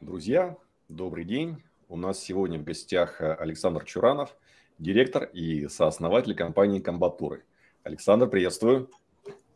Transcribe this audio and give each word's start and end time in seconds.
Друзья, 0.00 0.56
добрый 0.88 1.24
день. 1.24 1.60
У 1.88 1.96
нас 1.96 2.20
сегодня 2.20 2.56
в 2.60 2.62
гостях 2.62 3.20
э, 3.20 3.34
Александр 3.34 3.84
Чуранов, 3.84 4.36
директор 4.78 5.24
и 5.24 5.66
сооснователь 5.66 6.36
компании 6.36 6.78
«Комбатуры». 6.78 7.42
Александр, 7.82 8.28
приветствую. 8.28 8.88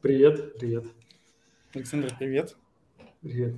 Привет, 0.00 0.58
привет. 0.58 0.86
Александр, 1.72 2.12
привет. 2.18 2.56
Привет. 3.20 3.54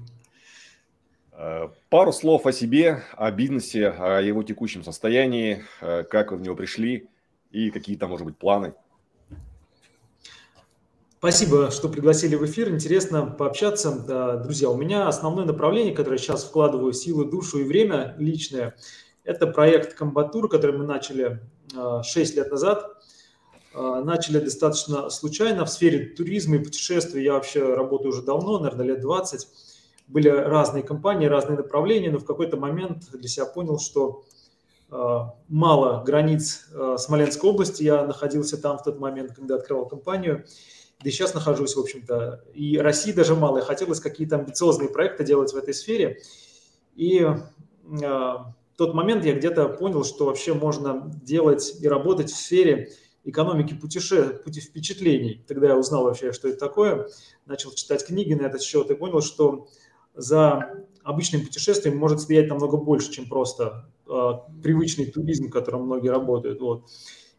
Э, 1.32 1.70
пару 1.88 2.12
слов 2.12 2.44
о 2.44 2.52
себе, 2.52 3.02
о 3.12 3.30
бизнесе, 3.30 3.88
о 3.88 4.20
его 4.20 4.42
текущем 4.42 4.84
состоянии, 4.84 5.64
э, 5.80 6.04
как 6.04 6.32
вы 6.32 6.36
в 6.36 6.42
него 6.42 6.54
пришли 6.54 7.08
и 7.50 7.70
какие 7.70 7.96
там, 7.96 8.10
может 8.10 8.26
быть, 8.26 8.36
планы. 8.36 8.74
Спасибо, 11.24 11.70
что 11.70 11.88
пригласили 11.88 12.36
в 12.36 12.44
эфир. 12.44 12.68
Интересно 12.68 13.24
пообщаться. 13.24 13.90
Друзья, 14.42 14.68
у 14.68 14.76
меня 14.76 15.08
основное 15.08 15.46
направление, 15.46 15.94
которое 15.94 16.18
сейчас 16.18 16.44
вкладываю 16.44 16.92
силы, 16.92 17.24
душу 17.24 17.60
и 17.60 17.64
время 17.64 18.14
личное, 18.18 18.76
это 19.24 19.46
проект 19.46 19.94
«Комбатур», 19.94 20.50
который 20.50 20.76
мы 20.76 20.84
начали 20.84 21.40
6 21.72 22.14
э, 22.14 22.36
лет 22.36 22.50
назад. 22.50 23.02
Э, 23.74 24.02
начали 24.04 24.38
достаточно 24.38 25.08
случайно 25.08 25.64
в 25.64 25.70
сфере 25.70 26.14
туризма 26.14 26.56
и 26.56 26.58
путешествий. 26.58 27.24
Я 27.24 27.32
вообще 27.32 27.72
работаю 27.72 28.10
уже 28.10 28.20
давно, 28.20 28.58
наверное, 28.58 28.84
лет 28.84 29.00
20. 29.00 29.48
Были 30.08 30.28
разные 30.28 30.82
компании, 30.82 31.26
разные 31.26 31.56
направления, 31.56 32.10
но 32.10 32.18
в 32.18 32.26
какой-то 32.26 32.58
момент 32.58 33.04
для 33.10 33.28
себя 33.30 33.46
понял, 33.46 33.78
что 33.78 34.26
э, 34.90 35.18
мало 35.48 36.04
границ 36.04 36.66
Смоленской 36.98 37.48
области. 37.48 37.82
Я 37.82 38.04
находился 38.04 38.60
там 38.60 38.76
в 38.76 38.82
тот 38.82 39.00
момент, 39.00 39.32
когда 39.34 39.54
открывал 39.54 39.88
компанию– 39.88 40.44
да 41.04 41.10
и 41.10 41.12
сейчас 41.12 41.34
нахожусь, 41.34 41.76
в 41.76 41.80
общем-то, 41.80 42.42
и 42.54 42.78
России 42.78 43.12
даже 43.12 43.34
мало, 43.34 43.58
и 43.58 43.62
хотелось 43.62 44.00
какие-то 44.00 44.36
амбициозные 44.36 44.88
проекты 44.88 45.22
делать 45.22 45.52
в 45.52 45.56
этой 45.56 45.74
сфере. 45.74 46.22
И 46.96 47.18
э, 47.18 47.34
в 47.84 48.54
тот 48.78 48.94
момент 48.94 49.26
я 49.26 49.34
где-то 49.34 49.68
понял, 49.68 50.02
что 50.02 50.24
вообще 50.24 50.54
можно 50.54 51.12
делать 51.22 51.76
и 51.78 51.86
работать 51.86 52.30
в 52.30 52.36
сфере 52.36 52.90
экономики 53.22 53.74
путеше... 53.74 54.40
пути 54.42 54.62
впечатлений. 54.62 55.44
Тогда 55.46 55.68
я 55.68 55.76
узнал 55.76 56.04
вообще, 56.04 56.32
что 56.32 56.48
это 56.48 56.58
такое, 56.58 57.06
начал 57.44 57.70
читать 57.72 58.06
книги 58.06 58.32
на 58.32 58.46
этот 58.46 58.62
счет 58.62 58.90
и 58.90 58.94
понял, 58.94 59.20
что 59.20 59.68
за 60.14 60.86
обычным 61.02 61.42
путешествием 61.42 61.98
может 61.98 62.20
стоять 62.20 62.48
намного 62.48 62.78
больше, 62.78 63.12
чем 63.12 63.28
просто 63.28 63.90
э, 64.06 64.30
привычный 64.62 65.04
туризм, 65.04 65.48
в 65.48 65.50
котором 65.50 65.82
многие 65.82 66.08
работают. 66.08 66.62
Вот. 66.62 66.86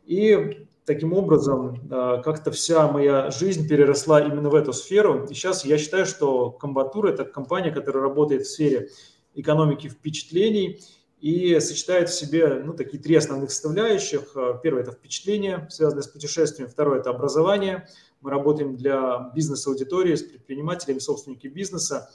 И 0.06 0.67
таким 0.86 1.14
образом 1.14 1.81
э, 1.89 2.22
как-то 2.23 2.52
вся 2.52 2.88
моя 2.92 3.31
жизнь 3.31 3.67
переросла 3.67 4.22
именно 4.22 4.50
в 4.50 4.56
эту 4.56 4.72
сферу. 4.72 5.25
И 5.25 5.34
сейчас 5.34 5.66
я 5.66 5.78
считаю, 5.78 6.06
что 6.06 6.52
Комбатура– 6.52 7.09
это 7.12 7.25
компания, 7.25 7.72
которая 7.72 8.03
работает 8.03 8.44
в 8.44 8.52
сфере 8.52 8.89
экономики 9.34 9.88
впечатлений 9.88 10.80
и 11.20 11.59
сочетает 11.59 12.09
в 12.09 12.14
себе 12.14 12.62
ну, 12.64 12.73
такие 12.73 13.02
три 13.02 13.16
основных 13.16 13.52
составляющих. 13.52 14.36
Э, 14.36 14.59
первое– 14.62 14.81
это 14.84 14.92
впечатление, 14.92 15.67
связанное 15.72 16.03
с 16.03 16.08
путешествием. 16.08 16.69
Второе– 16.69 17.00
это 17.02 17.09
образование. 17.09 17.88
Мы 18.22 18.30
работаем 18.30 18.75
для 18.75 19.31
бизнес-аудитории, 19.36 20.16
с 20.16 20.23
предпринимателями, 20.23 21.00
собственники 21.00 21.47
бизнеса. 21.47 22.09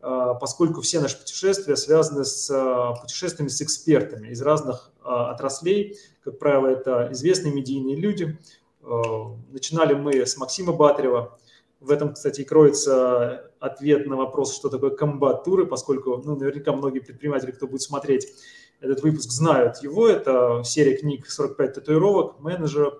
А, 0.00 0.34
поскольку 0.34 0.80
все 0.80 1.00
наши 1.00 1.18
путешествия 1.18 1.76
связаны 1.76 2.24
с 2.24 2.50
а, 2.50 2.94
путешествиями 2.94 3.48
с 3.48 3.60
экспертами 3.60 4.28
из 4.28 4.40
разных 4.42 4.92
а, 5.02 5.32
отраслей. 5.32 5.98
Как 6.22 6.38
правило, 6.38 6.68
это 6.68 7.08
известные 7.12 7.52
медийные 7.52 7.96
люди. 7.96 8.38
Начинали 9.50 9.92
мы 9.92 10.24
с 10.24 10.38
Максима 10.38 10.72
Батарева. 10.72 11.38
В 11.80 11.90
этом, 11.90 12.14
кстати, 12.14 12.40
и 12.40 12.44
кроется 12.44 13.50
ответ 13.60 14.06
на 14.06 14.16
вопрос, 14.16 14.54
что 14.54 14.70
такое 14.70 14.90
комбат-туры, 14.90 15.66
поскольку 15.66 16.16
ну, 16.24 16.36
наверняка 16.36 16.72
многие 16.72 17.00
предприниматели, 17.00 17.50
кто 17.50 17.66
будет 17.66 17.82
смотреть 17.82 18.28
этот 18.80 19.02
выпуск, 19.02 19.30
знают 19.30 19.82
его. 19.82 20.08
Это 20.08 20.62
серия 20.64 20.96
книг 20.96 21.26
«45 21.26 21.68
татуировок», 21.68 22.40
менеджера, 22.40 22.90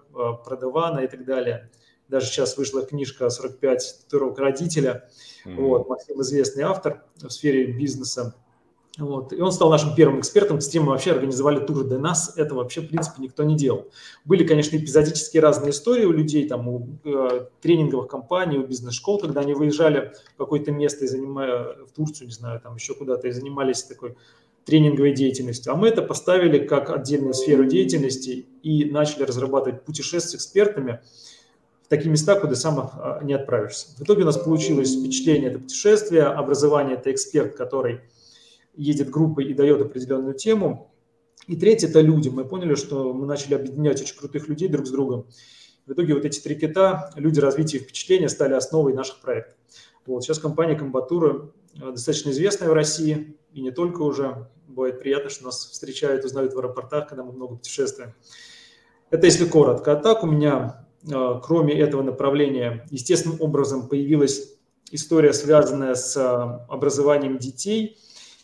продавана 0.45 1.01
и 1.01 1.09
так 1.09 1.25
далее. 1.25 1.71
Даже 2.09 2.27
сейчас 2.27 2.57
вышла 2.57 2.85
книжка 2.85 3.27
«45 3.27 3.79
татуировок 4.03 4.39
родителя». 4.39 5.09
Mm-hmm. 5.45 5.57
Вот, 5.57 5.89
Максим 5.89 6.21
известный 6.23 6.63
автор 6.63 7.05
в 7.17 7.31
сфере 7.31 7.73
бизнеса. 7.73 8.35
Вот. 8.99 9.33
И 9.33 9.41
он 9.41 9.53
стал 9.53 9.71
нашим 9.71 9.95
первым 9.95 10.21
экспертом. 10.21 10.61
С 10.61 10.69
тем 10.69 10.85
мы 10.85 10.91
вообще 10.91 11.13
организовали 11.13 11.65
тур 11.65 11.85
до 11.85 11.99
нас. 11.99 12.37
Это 12.37 12.55
вообще, 12.55 12.81
в 12.81 12.89
принципе, 12.89 13.23
никто 13.23 13.45
не 13.45 13.57
делал. 13.57 13.87
Были, 14.25 14.45
конечно, 14.45 14.77
эпизодические 14.77 15.41
разные 15.41 15.71
истории 15.71 16.05
у 16.05 16.11
людей, 16.11 16.49
там, 16.49 16.69
у 16.69 16.99
э, 17.05 17.47
тренинговых 17.61 18.09
компаний, 18.09 18.59
у 18.59 18.67
бизнес-школ, 18.67 19.21
когда 19.21 19.43
они 19.43 19.55
выезжали 19.55 20.13
в 20.35 20.39
какое-то 20.39 20.73
место 20.73 21.05
и 21.05 21.09
занимая 21.09 21.77
в 21.85 21.93
Турцию, 21.95 22.27
не 22.27 22.35
знаю, 22.35 22.61
там 22.61 22.75
еще 22.75 22.95
куда-то, 22.95 23.29
и 23.29 23.31
занимались 23.31 23.85
такой 23.85 24.17
тренинговой 24.65 25.13
деятельностью. 25.13 25.73
А 25.73 25.77
мы 25.77 25.89
это 25.89 26.03
поставили 26.03 26.59
как 26.67 26.91
отдельную 26.91 27.35
сферу 27.35 27.67
деятельности 27.67 28.47
и 28.63 28.85
начали 28.85 29.23
разрабатывать 29.23 29.85
путешествия 29.85 30.21
с 30.31 30.35
экспертами– 30.35 31.01
такие 31.89 32.11
места, 32.11 32.39
куда 32.39 32.55
сам 32.55 32.79
а, 32.79 33.21
не 33.23 33.33
отправишься. 33.33 33.89
В 33.97 34.03
итоге 34.03 34.23
у 34.23 34.27
нас 34.27 34.37
получилось 34.39 34.95
впечатление– 34.95 35.51
это 35.51 35.59
путешествие, 35.59 36.25
образование– 36.25 36.97
это 36.99 37.11
эксперт, 37.11 37.57
который 37.57 38.01
едет 38.75 39.11
группой 39.11 39.45
и 39.45 39.55
дает 39.55 39.81
определенную 39.81 40.35
тему. 40.35 40.93
И 41.47 41.57
третье– 41.57 41.89
это 41.89 42.01
люди. 42.01 42.29
Мы 42.29 42.45
поняли, 42.45 42.75
что 42.75 43.13
мы 43.13 43.27
начали 43.27 43.55
объединять 43.55 44.01
очень 44.01 44.17
крутых 44.17 44.49
людей 44.49 44.69
друг 44.69 44.87
с 44.87 44.91
другом. 44.91 45.27
В 45.87 45.93
итоге 45.93 46.15
вот 46.15 46.25
эти 46.25 46.39
три 46.39 46.55
кита, 46.55 47.11
люди, 47.17 47.41
развития 47.41 47.79
и 47.79 47.81
впечатления, 47.81 48.29
стали 48.29 48.53
основой 48.53 48.93
наших 48.93 49.21
проектов. 49.21 49.55
Вот. 50.05 50.23
Сейчас 50.23 50.39
компания 50.39 50.75
Комбатура 50.75 51.51
а, 51.81 51.93
достаточно 51.93 52.31
известная 52.31 52.69
в 52.69 52.75
России, 52.75 53.37
и 53.53 53.63
не 53.63 53.71
только 53.71 54.03
уже. 54.03 54.49
Бывает 54.67 55.01
приятно, 55.01 55.31
что 55.31 55.47
нас 55.47 55.65
встречают, 55.65 56.25
узнают 56.25 56.53
в 56.53 56.59
аэропортах, 56.59 57.09
когда 57.09 57.25
мы 57.25 57.33
много 57.33 57.57
путешествуем. 57.57 58.15
Это 59.11 59.25
если 59.27 59.47
коротко. 59.47 59.93
А 59.93 59.97
так 59.97 60.23
у 60.23 60.27
меня 60.27 60.87
кроме 61.05 61.79
этого 61.79 62.03
направления, 62.03 62.87
естественным 62.91 63.41
образом 63.41 63.89
появилась 63.89 64.55
история, 64.91 65.33
связанная 65.33 65.95
с 65.95 66.17
э, 66.17 66.23
образованием 66.69 67.39
детей 67.39 67.99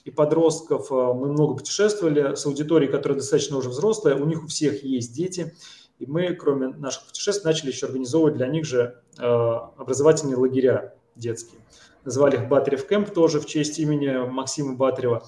и 0.05 0.11
подростков. 0.11 0.91
Э, 0.91 1.13
мы 1.15 1.33
много 1.33 1.57
путешествовали 1.57 2.35
с 2.35 2.45
аудиторией, 2.47 2.91
которая 2.91 3.19
достаточно 3.19 3.57
уже 3.57 3.71
взрослая, 3.71 4.17
у 4.17 4.27
них 4.27 4.45
у 4.45 4.47
всех 4.47 4.85
есть 4.85 5.15
дети, 5.15 5.55
и 5.99 6.07
мы, 6.07 6.35
кроме 6.35 6.69
наших 6.69 7.07
путешествий, 7.07 7.45
начали 7.45 7.71
еще 7.71 7.87
организовывать 7.87 8.37
для 8.37 8.49
них 8.49 8.65
же 8.65 9.01
образовательные 9.17 10.37
лагеря 10.37 10.97
детские. 11.15 11.61
Назвали 12.05 12.35
их 12.35 12.49
Батарев 12.49 12.85
Кэмп 12.87 13.11
тоже 13.11 13.41
в 13.41 13.47
честь 13.47 13.79
имени 13.79 14.29
Максима 14.29 14.75
Батарева. 14.75 15.25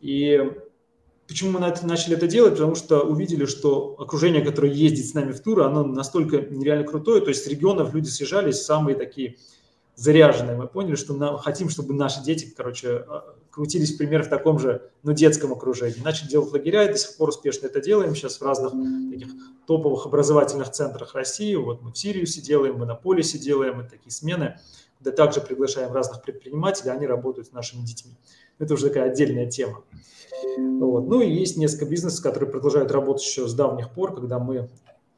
И 0.00 0.40
Почему 1.30 1.52
мы 1.52 1.60
начали 1.60 2.16
это 2.16 2.26
делать? 2.26 2.54
Потому 2.54 2.74
что 2.74 3.02
увидели, 3.02 3.44
что 3.44 3.94
окружение, 4.00 4.44
которое 4.44 4.72
ездит 4.72 5.06
с 5.06 5.14
нами 5.14 5.30
в 5.30 5.38
туры, 5.38 5.62
оно 5.62 5.84
настолько 5.84 6.38
нереально 6.38 6.84
крутое. 6.84 7.20
То 7.20 7.28
есть 7.28 7.44
с 7.44 7.46
регионов 7.46 7.94
люди 7.94 8.08
съезжались, 8.08 8.62
самые 8.62 8.96
такие 8.96 9.36
заряженные. 9.94 10.56
Мы 10.56 10.66
поняли, 10.66 10.96
что 10.96 11.14
нам, 11.14 11.38
хотим, 11.38 11.68
чтобы 11.68 11.94
наши 11.94 12.20
дети, 12.20 12.52
короче, 12.56 13.04
а, 13.06 13.36
крутились, 13.52 13.92
пример, 13.92 14.24
в 14.24 14.28
таком 14.28 14.58
же, 14.58 14.90
ну, 15.04 15.12
детском 15.12 15.52
окружении. 15.52 16.02
Начали 16.02 16.30
делать 16.30 16.50
лагеря, 16.50 16.86
и 16.86 16.92
до 16.92 16.98
сих 16.98 17.16
пор 17.16 17.28
успешно 17.28 17.66
это 17.66 17.80
делаем. 17.80 18.16
Сейчас 18.16 18.40
в 18.40 18.42
разных 18.42 18.72
таких 19.12 19.28
топовых 19.68 20.06
образовательных 20.06 20.72
центрах 20.72 21.14
России. 21.14 21.54
Вот 21.54 21.80
мы 21.80 21.92
в 21.92 21.96
Сириусе 21.96 22.40
делаем, 22.40 22.76
мы 22.76 22.86
на 22.86 22.96
Полисе 22.96 23.38
делаем, 23.38 23.76
мы 23.76 23.84
такие 23.84 24.10
смены, 24.10 24.58
где 25.00 25.12
также 25.12 25.40
приглашаем 25.40 25.92
разных 25.92 26.22
предпринимателей, 26.22 26.90
они 26.90 27.06
работают 27.06 27.46
с 27.46 27.52
нашими 27.52 27.82
детьми. 27.82 28.16
Это 28.60 28.74
уже 28.74 28.88
такая 28.88 29.10
отдельная 29.10 29.46
тема. 29.46 29.82
Вот. 30.56 31.08
Ну 31.08 31.20
и 31.20 31.30
есть 31.30 31.56
несколько 31.56 31.86
бизнесов, 31.86 32.22
которые 32.22 32.50
продолжают 32.50 32.92
работать 32.92 33.24
еще 33.24 33.48
с 33.48 33.54
давних 33.54 33.90
пор, 33.90 34.14
когда 34.14 34.38
мы 34.38 34.68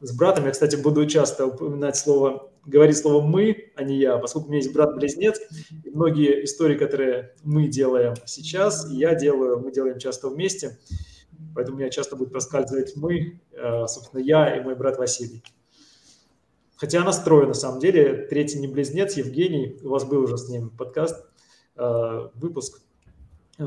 с 0.00 0.16
братом, 0.16 0.47
я, 0.47 0.50
кстати, 0.50 0.76
буду 0.76 1.06
часто 1.06 1.47
упоминать 1.47 1.97
слово, 1.97 2.50
говорить 2.66 2.97
слово 2.97 3.25
«мы», 3.25 3.72
а 3.76 3.84
не 3.84 3.98
«я», 3.98 4.19
поскольку 4.19 4.48
у 4.48 4.50
меня 4.50 4.60
есть 4.60 4.72
брат-близнец, 4.72 5.41
и 5.84 5.91
многие 5.91 6.44
истории, 6.44 6.76
которые 6.76 7.34
мы 7.44 7.69
делаем 7.69 8.14
сейчас, 8.26 8.90
и 8.90 8.96
я 8.96 9.14
делаю, 9.14 9.61
мы 9.61 9.70
делаем 9.70 9.99
часто 9.99 10.28
вместе, 10.28 10.78
поэтому 11.55 11.78
меня 11.78 11.88
часто 11.88 12.16
будет 12.16 12.32
проскальзывать 12.32 12.96
«мы», 12.96 13.40
э, 13.52 13.87
собственно, 13.87 14.20
я 14.20 14.56
и 14.56 14.61
мой 14.61 14.75
брат 14.75 14.99
Василий. 14.99 15.44
Хотя 16.75 17.02
она 17.02 17.12
строя, 17.12 17.46
на 17.46 17.55
самом 17.55 17.78
деле, 17.78 18.26
третий 18.28 18.58
не 18.58 18.66
близнец, 18.66 19.16
Евгений, 19.16 19.78
у 19.84 19.90
вас 19.90 20.05
был 20.05 20.25
уже 20.25 20.37
с 20.37 20.49
ним 20.49 20.70
подкаст, 20.70 21.25
э, 21.76 22.28
выпуск, 22.34 22.82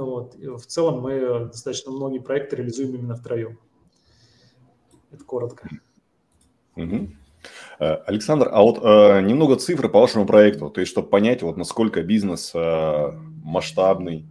вот. 0.03 0.35
И 0.35 0.47
в 0.47 0.65
целом 0.65 1.01
мы 1.01 1.45
достаточно 1.45 1.91
многие 1.91 2.19
проекты 2.19 2.57
реализуем 2.57 2.95
именно 2.95 3.15
втроем. 3.15 3.57
Это 5.11 5.23
коротко. 5.23 5.69
Угу. 6.75 7.09
Александр, 7.77 8.49
а 8.51 8.61
вот 8.61 8.79
э, 8.81 9.21
немного 9.21 9.55
цифр 9.57 9.89
по 9.89 9.99
вашему 9.99 10.25
проекту, 10.25 10.69
то 10.69 10.79
есть 10.79 10.91
чтобы 10.91 11.09
понять, 11.09 11.41
вот 11.41 11.57
насколько 11.57 12.01
бизнес 12.01 12.51
э, 12.53 13.11
масштабный. 13.43 14.25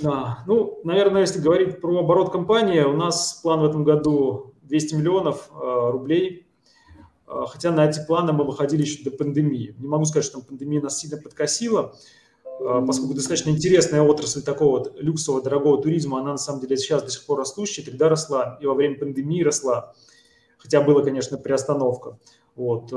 Да, 0.00 0.42
ну, 0.46 0.80
наверное, 0.84 1.22
если 1.22 1.40
говорить 1.40 1.80
про 1.80 2.00
оборот 2.00 2.32
компании, 2.32 2.80
у 2.80 2.96
нас 2.96 3.40
план 3.42 3.60
в 3.60 3.64
этом 3.64 3.84
году 3.84 4.54
200 4.62 4.94
миллионов 4.94 5.50
э, 5.50 5.90
рублей, 5.90 6.46
хотя 7.26 7.70
на 7.72 7.86
эти 7.86 8.04
планы 8.06 8.32
мы 8.32 8.44
выходили 8.44 8.82
еще 8.82 9.02
до 9.04 9.10
пандемии. 9.10 9.74
Не 9.78 9.88
могу 9.88 10.04
сказать, 10.04 10.26
что 10.26 10.40
пандемия 10.40 10.80
нас 10.80 10.98
сильно 10.98 11.16
подкосила, 11.16 11.94
поскольку 12.86 13.14
достаточно 13.14 13.50
интересная 13.50 14.02
отрасль 14.02 14.42
такого 14.42 14.78
вот 14.78 14.94
люксового 15.00 15.42
дорогого 15.42 15.82
туризма, 15.82 16.20
она 16.20 16.32
на 16.32 16.38
самом 16.38 16.60
деле 16.60 16.76
сейчас 16.76 17.02
до 17.02 17.10
сих 17.10 17.24
пор 17.26 17.38
растущая, 17.38 17.82
тогда 17.82 18.08
росла 18.08 18.58
и 18.60 18.66
во 18.66 18.74
время 18.74 18.98
пандемии 18.98 19.42
росла, 19.42 19.94
хотя 20.58 20.80
была, 20.80 21.02
конечно, 21.02 21.38
приостановка. 21.38 22.18
Вот. 22.54 22.92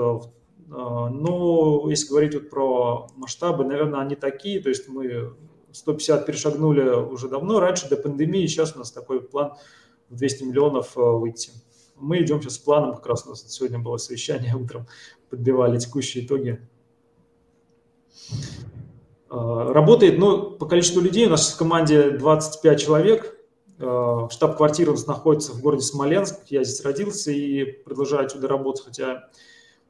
Но 0.67 1.85
если 1.89 2.09
говорить 2.09 2.33
вот 2.33 2.49
про 2.49 3.07
масштабы, 3.15 3.65
наверное, 3.65 3.99
они 3.99 4.15
такие, 4.15 4.61
то 4.61 4.69
есть 4.69 4.87
мы 4.87 5.35
150 5.71 6.25
перешагнули 6.25 6.81
уже 6.81 7.27
давно, 7.27 7.59
раньше 7.59 7.89
до 7.89 7.97
пандемии, 7.97 8.47
сейчас 8.47 8.75
у 8.75 8.79
нас 8.79 8.91
такой 8.91 9.21
план 9.21 9.53
в 10.09 10.15
200 10.15 10.43
миллионов 10.43 10.95
выйти. 10.95 11.51
Мы 11.97 12.21
идем 12.21 12.41
сейчас 12.41 12.55
с 12.55 12.57
планом, 12.57 12.95
как 12.95 13.05
раз 13.07 13.25
у 13.25 13.29
нас 13.29 13.45
сегодня 13.47 13.79
было 13.79 13.97
совещание 13.97 14.55
утром, 14.61 14.87
подбивали 15.29 15.77
текущие 15.77 16.25
итоги. 16.25 16.59
А, 19.35 19.73
работает, 19.73 20.17
ну, 20.17 20.51
по 20.51 20.65
количеству 20.65 21.01
людей 21.01 21.27
у 21.27 21.29
нас 21.29 21.51
в 21.51 21.57
команде 21.57 22.11
25 22.11 22.79
человек. 22.79 23.37
А, 23.79 24.29
штаб-квартира 24.29 24.91
у 24.91 24.93
нас 24.93 25.07
находится 25.07 25.51
в 25.51 25.61
городе 25.61 25.83
Смоленск. 25.83 26.39
Я 26.47 26.63
здесь 26.63 26.81
родился 26.85 27.31
и 27.31 27.65
продолжаю 27.65 28.25
отсюда 28.25 28.47
работать, 28.47 28.85
хотя 28.85 29.29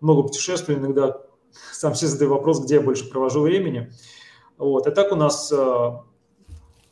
много 0.01 0.23
путешествую, 0.23 0.79
иногда 0.79 1.21
сам 1.71 1.93
себе 1.93 2.07
задаю 2.07 2.31
вопрос, 2.31 2.63
где 2.63 2.75
я 2.75 2.81
больше 2.81 3.07
провожу 3.07 3.41
времени. 3.41 3.93
Вот. 4.57 4.87
А 4.87 4.91
так 4.91 5.11
у 5.11 5.15
нас 5.15 5.51
а, 5.51 6.03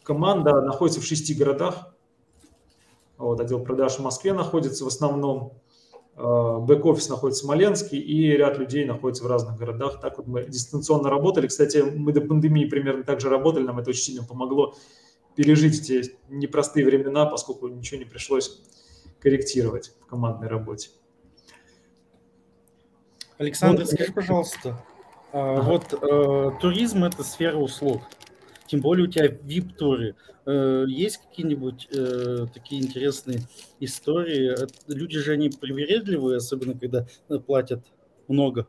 команда 0.03 0.61
находится 0.61 1.01
в 1.01 1.05
шести 1.05 1.33
городах. 1.33 1.95
Вот, 3.17 3.39
отдел 3.39 3.63
продаж 3.63 3.93
в 3.93 3.99
Москве 4.03 4.33
находится 4.33 4.83
в 4.83 4.87
основном, 4.87 5.53
бэк-офис 6.15 7.09
находится 7.09 7.43
в 7.43 7.45
Смоленске, 7.45 7.97
и 7.97 8.31
ряд 8.31 8.57
людей 8.57 8.85
находится 8.85 9.23
в 9.23 9.27
разных 9.27 9.57
городах. 9.57 9.99
Так 9.99 10.17
вот 10.17 10.27
мы 10.27 10.43
дистанционно 10.43 11.09
работали. 11.09 11.47
Кстати, 11.47 11.77
мы 11.77 12.13
до 12.13 12.21
пандемии 12.21 12.65
примерно 12.65 13.03
так 13.03 13.19
же 13.19 13.29
работали, 13.29 13.63
нам 13.63 13.79
это 13.79 13.89
очень 13.89 14.03
сильно 14.03 14.23
помогло 14.23 14.75
пережить 15.35 15.89
эти 15.89 16.15
непростые 16.29 16.85
времена, 16.85 17.25
поскольку 17.25 17.67
ничего 17.67 17.99
не 17.99 18.05
пришлось 18.05 18.61
корректировать 19.19 19.93
в 20.01 20.05
командной 20.05 20.47
работе. 20.47 20.89
Александр, 23.37 23.81
вот, 23.81 23.91
скажи, 23.91 24.13
пожалуйста, 24.13 24.83
а, 25.31 25.57
ага. 25.57 25.61
вот 25.63 25.93
э, 25.93 26.51
туризм– 26.61 27.03
это 27.05 27.23
сфера 27.23 27.57
услуг 27.57 28.03
тем 28.73 28.81
более 28.81 29.07
у 29.07 29.07
тебя 29.07 29.27
VIP-туры. 29.27 30.15
Э, 30.47 30.85
есть 30.87 31.17
какие-нибудь 31.17 31.89
э, 31.91 32.47
такие 32.51 32.81
интересные 32.81 33.41
истории? 33.79 34.55
Люди 34.87 35.19
же 35.19 35.33
они 35.33 35.49
привередливые, 35.49 36.37
особенно 36.37 36.75
когда 36.75 37.05
э, 37.29 37.37
платят 37.37 37.85
много 38.27 38.67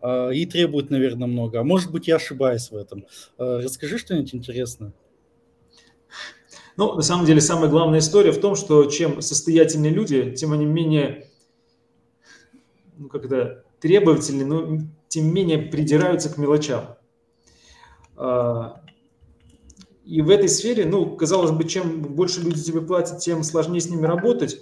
а, 0.00 0.30
и 0.30 0.46
требуют, 0.46 0.88
наверное, 0.88 1.28
много. 1.28 1.60
А 1.60 1.64
может 1.64 1.92
быть, 1.92 2.08
я 2.08 2.16
ошибаюсь 2.16 2.70
в 2.70 2.76
этом. 2.76 3.04
Расскажи 3.36 3.98
что-нибудь 3.98 4.34
интересное. 4.34 4.94
Ну, 6.78 6.94
на 6.94 7.02
самом 7.02 7.26
деле, 7.26 7.42
самая 7.42 7.68
главная 7.68 7.98
история 7.98 8.32
в 8.32 8.40
том, 8.40 8.54
что 8.54 8.86
чем 8.86 9.20
состоятельнее 9.20 9.92
люди, 9.92 10.34
тем 10.34 10.52
они 10.52 10.64
менее, 10.64 11.28
ну, 12.96 13.10
как 13.10 13.26
это, 13.26 13.66
требовательны, 13.80 14.46
но 14.46 14.78
тем 15.08 15.26
менее 15.26 15.58
придираются 15.58 16.32
к 16.32 16.38
мелочам. 16.38 16.96
А, 18.16 18.80
и 20.04 20.22
в 20.22 20.30
этой 20.30 20.48
сфере, 20.48 20.86
ну, 20.86 21.16
казалось 21.16 21.50
бы, 21.50 21.64
чем 21.64 22.02
больше 22.02 22.40
люди 22.40 22.62
тебе 22.62 22.80
платят, 22.80 23.18
тем 23.18 23.42
сложнее 23.42 23.80
с 23.80 23.90
ними 23.90 24.06
работать. 24.06 24.58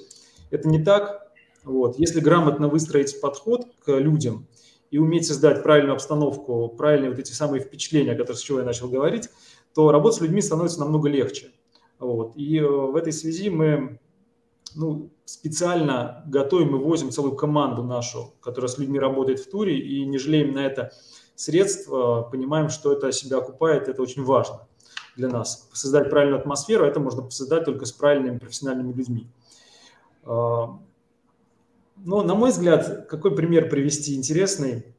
Это 0.50 0.69
не 0.69 0.82
так. 0.82 1.32
Вот. 1.64 1.99
Если 1.99 2.20
грамотно 2.20 2.69
выстроить 2.69 3.20
подход 3.20 3.67
к 3.85 3.93
людям 3.99 4.46
и 4.90 4.99
уметь 4.99 5.26
создать 5.26 5.62
правильную 5.62 5.94
обстановку, 5.94 6.69
правильные 6.69 7.11
вот 7.11 7.19
эти 7.19 7.32
самые 7.32 7.62
впечатления, 7.62 8.12
о 8.12 8.17
которых 8.17 8.38
с 8.38 8.43
чего 8.43 8.58
я 8.58 8.64
начал 8.64 8.88
говорить, 8.88 9.29
то 9.75 9.93
работать 9.93 10.19
с 10.19 10.20
людьми 10.23 10.40
становится 10.40 10.81
намного 10.81 11.08
легче. 11.08 11.52
Вот. 11.99 12.37
И 12.37 12.58
э, 12.58 12.67
в 12.67 12.96
этой 12.96 13.12
связи 13.12 13.50
мы 13.50 14.00
ну, 14.75 15.11
специально 15.25 16.25
готовим 16.26 16.76
и 16.76 16.79
возим 16.79 17.11
целую 17.11 17.37
команду 17.37 17.82
нашу, 17.82 18.35
которая 18.40 18.69
с 18.69 18.79
людьми 18.79 18.99
работает 18.99 19.40
в 19.40 19.50
туре, 19.50 19.79
и 19.79 20.05
не 20.05 20.19
жалеем 20.19 20.55
на 20.55 20.64
это 20.64 20.93
средств, 21.35 21.88
понимаем, 21.88 22.69
что 22.69 22.93
это 22.93 23.12
себя 23.12 23.38
окупает, 23.38 23.88
это 23.88 24.02
очень 24.02 24.25
важно 24.25 24.69
для 25.19 25.29
нас. 25.29 25.69
Создать 25.73 26.09
правильную 26.09 26.41
атмосферу, 26.41 26.87
это 26.87 27.00
можно 27.00 27.29
создать 27.31 27.65
только 27.65 27.85
с 27.85 27.93
правильными 27.93 28.38
профессиональными 28.38 28.93
людьми. 28.93 29.26
А, 30.25 30.79
ну, 31.97 32.23
на 32.23 32.35
мой 32.35 32.50
взгляд, 32.50 33.06
какой 33.09 33.35
пример 33.35 33.69
привести 33.69 34.15
интересный? 34.15 34.94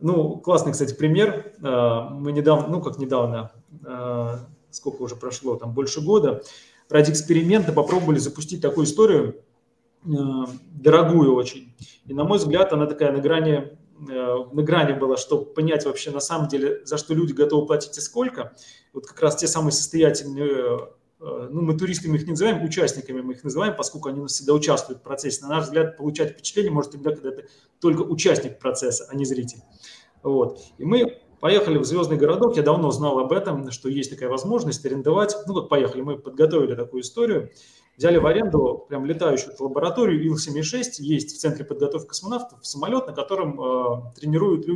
Ну, 0.00 0.36
классный, 0.36 0.72
кстати, 0.72 0.94
пример. 0.94 1.52
А, 1.62 2.08
мы 2.08 2.32
недавно, 2.32 2.68
ну, 2.68 2.80
как 2.80 2.98
недавно, 2.98 3.52
а, 3.84 4.46
сколько 4.70 5.02
уже 5.02 5.16
прошло, 5.16 5.56
там 5.56 5.74
больше 5.74 6.00
года, 6.00 6.42
ради 6.88 7.10
эксперимента 7.10 7.72
попробовали 7.72 8.18
запустить 8.18 8.62
такую 8.62 8.86
историю, 8.86 9.42
дорогую 10.04 11.34
очень. 11.34 11.74
И, 12.06 12.14
на 12.14 12.22
мой 12.22 12.38
взгляд, 12.38 12.72
она 12.72 12.86
такая 12.86 13.10
на 13.10 13.18
грани 13.18 13.76
на 13.98 14.62
грани 14.62 14.92
было, 14.92 15.16
чтобы 15.16 15.46
понять 15.46 15.84
вообще 15.84 16.10
на 16.10 16.20
самом 16.20 16.48
деле, 16.48 16.84
за 16.84 16.98
что 16.98 17.14
люди 17.14 17.32
готовы 17.32 17.66
платить 17.66 17.96
и 17.98 18.00
сколько. 18.00 18.54
Вот 18.92 19.06
как 19.06 19.20
раз 19.20 19.36
те 19.36 19.46
самые 19.46 19.72
состоятельные, 19.72 20.88
э, 21.20 21.48
ну, 21.50 21.62
мы 21.62 21.76
туристами 21.76 22.16
их 22.16 22.24
не 22.24 22.30
называем, 22.30 22.62
участниками 22.62 23.20
мы 23.20 23.34
их 23.34 23.44
называем, 23.44 23.74
поскольку 23.76 24.08
они 24.08 24.26
всегда 24.26 24.54
участвуют 24.54 25.00
в 25.00 25.02
процессе. 25.02 25.42
На 25.42 25.48
наш 25.48 25.64
взгляд, 25.64 25.96
получать 25.96 26.30
впечатление 26.30 26.72
может 26.72 26.92
тогда, 26.92 27.10
когда 27.10 27.32
ты 27.32 27.48
только 27.80 28.02
участник 28.02 28.58
процесса, 28.58 29.06
а 29.10 29.16
не 29.16 29.24
зритель. 29.24 29.60
Вот. 30.22 30.60
И 30.78 30.84
мы 30.84 31.20
поехали 31.40 31.78
в 31.78 31.84
звездный 31.84 32.16
городок, 32.16 32.56
я 32.56 32.62
давно 32.62 32.90
знал 32.90 33.18
об 33.18 33.32
этом, 33.32 33.70
что 33.70 33.88
есть 33.88 34.10
такая 34.10 34.28
возможность 34.28 34.84
арендовать, 34.84 35.36
ну 35.46 35.54
как 35.54 35.68
поехали, 35.68 36.02
мы 36.02 36.18
подготовили 36.18 36.74
такую 36.74 37.02
историю, 37.02 37.50
Взяли 37.98 38.18
в 38.18 38.26
аренду 38.26 38.86
прям 38.88 39.04
летающую 39.04 39.52
лабораторию 39.58 40.24
Ил-76, 40.24 41.00
есть 41.00 41.36
в 41.36 41.40
Центре 41.40 41.64
подготовки 41.64 42.06
космонавтов 42.06 42.64
самолет, 42.64 43.08
на 43.08 43.12
котором 43.12 43.60
э, 43.60 44.12
тренируют 44.14 44.66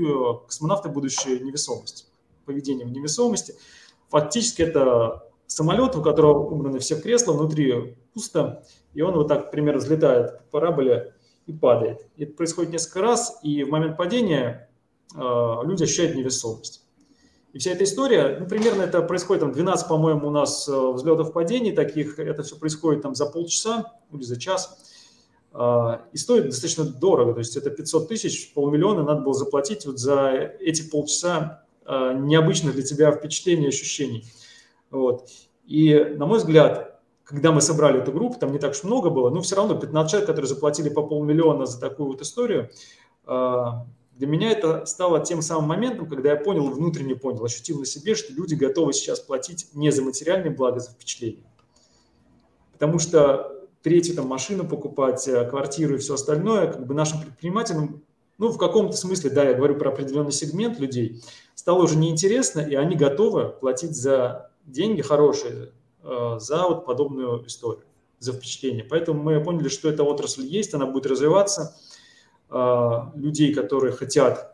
космонавты 0.45 0.89
будущее 0.89 1.39
невесомость, 1.39 2.11
поведение 2.47 2.85
в 2.85 2.91
невесомости. 2.91 3.55
Фактически 4.09 4.63
это 4.63 5.31
самолет, 5.47 5.95
у 5.95 6.03
которого 6.03 6.51
убраны 6.51 6.81
все 6.81 7.01
кресла, 7.01 7.35
внутри 7.35 7.97
пусто, 8.13 8.65
и 8.93 9.03
он 9.03 9.15
вот 9.15 9.29
так 9.29 9.53
примерно 9.53 9.79
взлетает 9.79 10.39
по 10.39 10.59
параболе 10.59 11.15
и 11.47 11.53
падает. 11.53 12.05
И 12.17 12.25
это 12.25 12.33
происходит 12.35 12.73
несколько 12.73 13.03
раз, 13.03 13.39
и 13.45 13.63
в 13.63 13.71
момент 13.71 13.97
падения 13.97 14.69
э, 15.15 15.19
люди 15.63 15.85
ощущают 15.85 16.17
невесомость. 16.17 16.82
И 17.53 17.59
вся 17.59 17.73
эта 17.73 17.85
история, 17.85 18.39
ну, 18.41 18.47
примерно 18.47 18.83
это 18.83 19.03
происходит, 19.03 19.43
там, 19.43 19.53
12, 19.53 19.87
по-моему, 19.87 20.29
у 20.29 20.31
нас 20.31 20.67
э, 20.69 20.93
взлетов 20.93 21.33
падений 21.33 21.73
таких, 21.73 22.19
это 22.19 22.43
все 22.43 22.57
происходит 22.57 23.03
там 23.03 23.15
за 23.15 23.27
полчаса 23.27 23.93
или 24.11 24.23
за 24.23 24.41
час, 24.41 24.79
а, 25.53 26.07
и 26.13 26.17
стоит 26.17 26.47
достаточно 26.47 26.85
дорого, 26.85 27.35
то 27.35 27.41
есть 27.41 27.57
это 27.57 27.71
500 27.71 28.09
тысяч, 28.09 28.55
полмиллиона 28.55 29.03
надо 29.03 29.21
было 29.21 29.35
заплатить 29.35 29.85
вот 29.85 29.99
за 29.99 30.31
эти 30.61 30.89
полчаса 30.89 31.65
а, 31.85 32.15
необычных 32.15 32.75
для 32.75 32.83
тебя 32.83 33.13
впечатлений 33.13 33.67
и 33.67 33.69
ощущений. 33.69 34.25
Вот. 34.91 35.29
И, 35.67 35.95
на 36.17 36.25
мой 36.25 36.39
взгляд, 36.39 37.01
когда 37.25 37.53
мы 37.53 37.61
собрали 37.61 38.01
эту 38.01 38.13
группу, 38.13 38.39
там 38.39 38.53
не 38.53 38.59
так 38.59 38.73
уж 38.73 38.83
много 38.83 39.11
было, 39.11 39.29
но 39.29 39.43
все 39.43 39.57
равно 39.57 39.75
15 39.75 40.11
человек, 40.11 40.27
которые 40.27 40.49
заплатили 40.49 40.89
по 40.89 41.03
полмиллиона 41.03 41.67
за 41.67 41.79
такую 41.79 42.09
вот 42.09 42.23
историю, 42.23 42.71
а, 43.27 43.87
для 44.17 44.27
меня 44.27 44.51
это 44.51 44.85
стало 44.87 45.21
тем 45.21 45.43
самым 45.43 45.69
моментом, 45.69 46.09
когда 46.09 46.31
я 46.31 46.37
понял, 46.37 46.71
внутренне 46.71 47.17
понял, 47.17 47.45
ощутил 47.45 47.79
на 47.79 47.87
себе, 47.87 48.15
что 48.15 48.33
люди 48.33 48.55
готовы 48.55 48.93
сейчас 48.93 49.21
платить 49.21 49.69
не 49.75 49.91
за 49.91 50.03
материальные 50.03 50.51
блага, 50.51 50.81
за 50.81 50.91
впечатление. 50.91 51.45
Потому 52.73 52.99
что 52.99 53.69
третью 53.83 54.15
там 54.15 54.27
машину 54.27 54.67
покупать, 54.67 55.27
э, 55.29 55.49
квартиру 55.49 55.95
и 55.95 55.99
все 55.99 56.15
остальное, 56.15 56.71
как 56.71 56.87
бы 56.87 56.95
нашим 56.95 57.23
предпринимателям, 57.23 58.03
ну, 58.39 58.49
в 58.49 58.59
каком-то 58.59 58.97
смысле, 58.97 59.31
да, 59.31 59.45
я 59.45 59.55
говорю 59.55 59.77
про 59.77 59.91
определенный 59.91 60.33
сегмент 60.33 60.79
людей, 60.79 61.23
стало 61.55 61.83
уже 61.83 61.97
неинтересно, 61.97 62.61
и 62.61 62.75
они 62.75 62.97
готовы 62.97 63.49
платить 63.49 63.97
за 63.97 64.51
деньги 64.67 65.01
хорошие, 65.01 65.73
э, 66.03 66.37
за 66.39 66.69
вот 66.69 66.85
подобную 66.85 67.47
историю, 67.47 67.85
за 68.19 68.33
впечатление. 68.33 68.85
Поэтому 68.85 69.23
мы 69.23 69.43
поняли, 69.43 69.69
что 69.69 69.89
эта 69.89 70.05
отрасль 70.05 70.45
есть, 70.45 70.75
она 70.75 70.85
будет 70.85 71.07
развиваться– 71.07 71.75
людей, 73.15 73.55
которые 73.55 73.93
хотят 73.93 74.53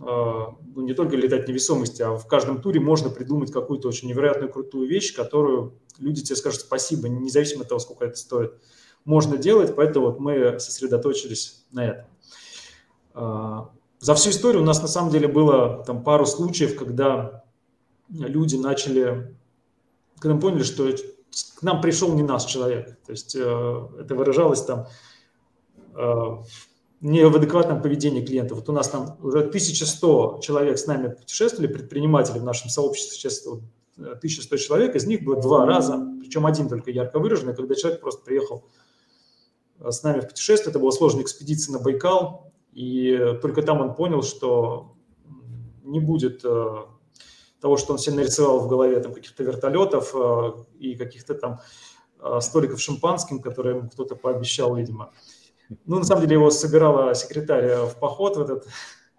а, 0.00 0.56
ну, 0.74 0.82
не 0.82 0.94
только 0.94 1.16
летать 1.16 1.46
невесомости, 1.48 2.00
а 2.02 2.16
в 2.16 2.26
каждом 2.26 2.62
туре 2.62 2.80
можно 2.80 3.10
придумать 3.10 3.52
какую-то 3.52 3.88
очень 3.88 4.08
невероятную 4.08 4.50
крутую 4.50 4.88
вещь, 4.88 5.14
которую 5.14 5.78
люди 5.98 6.22
тебе 6.22 6.36
скажут 6.36 6.60
спасибо, 6.60 7.08
независимо 7.08 7.62
от 7.62 7.68
того, 7.68 7.80
сколько 7.80 8.06
это 8.06 8.16
стоит. 8.16 8.54
Можно 9.04 9.36
делать, 9.36 9.74
поэтому 9.76 10.06
вот 10.06 10.20
мы 10.20 10.58
сосредоточились 10.58 11.64
на 11.70 11.86
этом. 11.86 12.06
А, 13.14 13.70
за 13.98 14.14
всю 14.14 14.30
историю 14.30 14.62
у 14.62 14.66
нас 14.66 14.80
на 14.80 14.88
самом 14.88 15.10
деле 15.10 15.28
было 15.28 15.84
там 15.84 16.02
пару 16.02 16.24
случаев, 16.24 16.76
когда 16.76 17.44
люди 18.08 18.56
начали, 18.56 19.36
когда 20.18 20.34
мы 20.34 20.40
поняли, 20.40 20.62
что 20.62 20.90
к 21.56 21.62
нам 21.62 21.82
пришел 21.82 22.14
не 22.14 22.22
наш 22.22 22.44
человек. 22.44 22.98
То 23.04 23.12
есть 23.12 23.36
э, 23.36 23.88
это 24.00 24.14
выражалось 24.14 24.62
там 24.62 24.86
э, 25.94 26.36
не 27.00 27.26
в 27.26 27.34
адекватном 27.34 27.80
поведении 27.80 28.24
клиентов. 28.24 28.58
Вот 28.58 28.68
у 28.68 28.72
нас 28.72 28.88
там 28.88 29.16
уже 29.22 29.40
1100 29.40 30.40
человек 30.42 30.78
с 30.78 30.86
нами 30.86 31.08
путешествовали, 31.08 31.72
предприниматели 31.72 32.38
в 32.38 32.44
нашем 32.44 32.68
сообществе 32.68 33.16
сейчас 33.16 33.46
1100 33.96 34.56
человек, 34.56 34.94
из 34.94 35.06
них 35.06 35.24
было 35.24 35.40
два 35.40 35.66
раза, 35.66 35.98
причем 36.20 36.46
один 36.46 36.68
только 36.68 36.90
ярко 36.90 37.18
выраженный, 37.18 37.54
когда 37.54 37.74
человек 37.74 38.00
просто 38.00 38.22
приехал 38.22 38.64
э, 39.78 39.90
с 39.90 40.02
нами 40.02 40.20
в 40.20 40.28
путешествие, 40.28 40.70
это 40.70 40.78
была 40.78 40.92
сложная 40.92 41.22
экспедиция 41.22 41.72
на 41.72 41.78
Байкал, 41.80 42.52
и 42.72 43.36
только 43.42 43.62
там 43.62 43.80
он 43.80 43.94
понял, 43.94 44.22
что 44.22 44.94
не 45.84 46.00
будет 46.00 46.44
э, 46.44 46.76
того, 47.60 47.76
что 47.76 47.94
он 47.94 47.98
себе 47.98 48.16
нарисовал 48.16 48.60
в 48.60 48.68
голове, 48.68 49.00
там 49.00 49.12
каких-то 49.14 49.42
вертолетов 49.42 50.14
э, 50.14 50.52
и 50.78 50.94
каких-то 50.96 51.34
там 51.34 51.60
столиков 52.40 52.82
шампанским, 52.82 53.40
которые 53.40 53.78
ему 53.78 53.88
кто-то 53.88 54.14
пообещал, 54.14 54.76
видимо. 54.76 55.10
Ну, 55.86 55.98
на 55.98 56.04
самом 56.04 56.22
деле, 56.22 56.34
его 56.34 56.50
собирала 56.50 57.14
секретарь 57.14 57.86
в 57.86 57.96
поход 57.98 58.36
в 58.36 58.40
этот, 58.40 58.66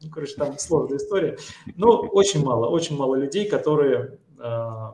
ну, 0.01 0.09
короче, 0.09 0.35
там 0.35 0.57
сложная 0.57 0.97
история. 0.97 1.37
Но 1.75 2.01
очень 2.01 2.43
мало, 2.43 2.67
очень 2.67 2.97
мало 2.97 3.15
людей, 3.15 3.47
которые 3.47 4.19
э, 4.37 4.91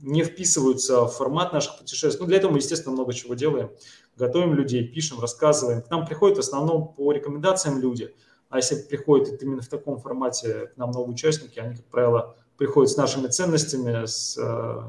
не 0.00 0.24
вписываются 0.24 1.04
в 1.04 1.12
формат 1.12 1.52
наших 1.52 1.78
путешествий. 1.78 2.20
Ну, 2.20 2.26
для 2.26 2.38
этого 2.38 2.52
мы, 2.52 2.58
естественно, 2.58 2.94
много 2.94 3.12
чего 3.12 3.34
делаем. 3.34 3.70
Готовим 4.16 4.54
людей, 4.54 4.86
пишем, 4.86 5.20
рассказываем. 5.20 5.82
К 5.82 5.90
нам 5.90 6.06
приходят 6.06 6.38
в 6.38 6.40
основном 6.40 6.94
по 6.94 7.12
рекомендациям 7.12 7.78
люди. 7.78 8.14
А 8.48 8.58
если 8.58 8.76
приходят 8.76 9.42
именно 9.42 9.62
в 9.62 9.68
таком 9.68 9.98
формате 9.98 10.70
к 10.74 10.76
нам 10.76 10.90
новые 10.90 11.14
участники, 11.14 11.58
они, 11.58 11.76
как 11.76 11.86
правило, 11.86 12.36
приходят 12.58 12.90
с 12.90 12.96
нашими 12.96 13.28
ценностями, 13.28 14.04
с 14.04 14.36
э, 14.38 14.82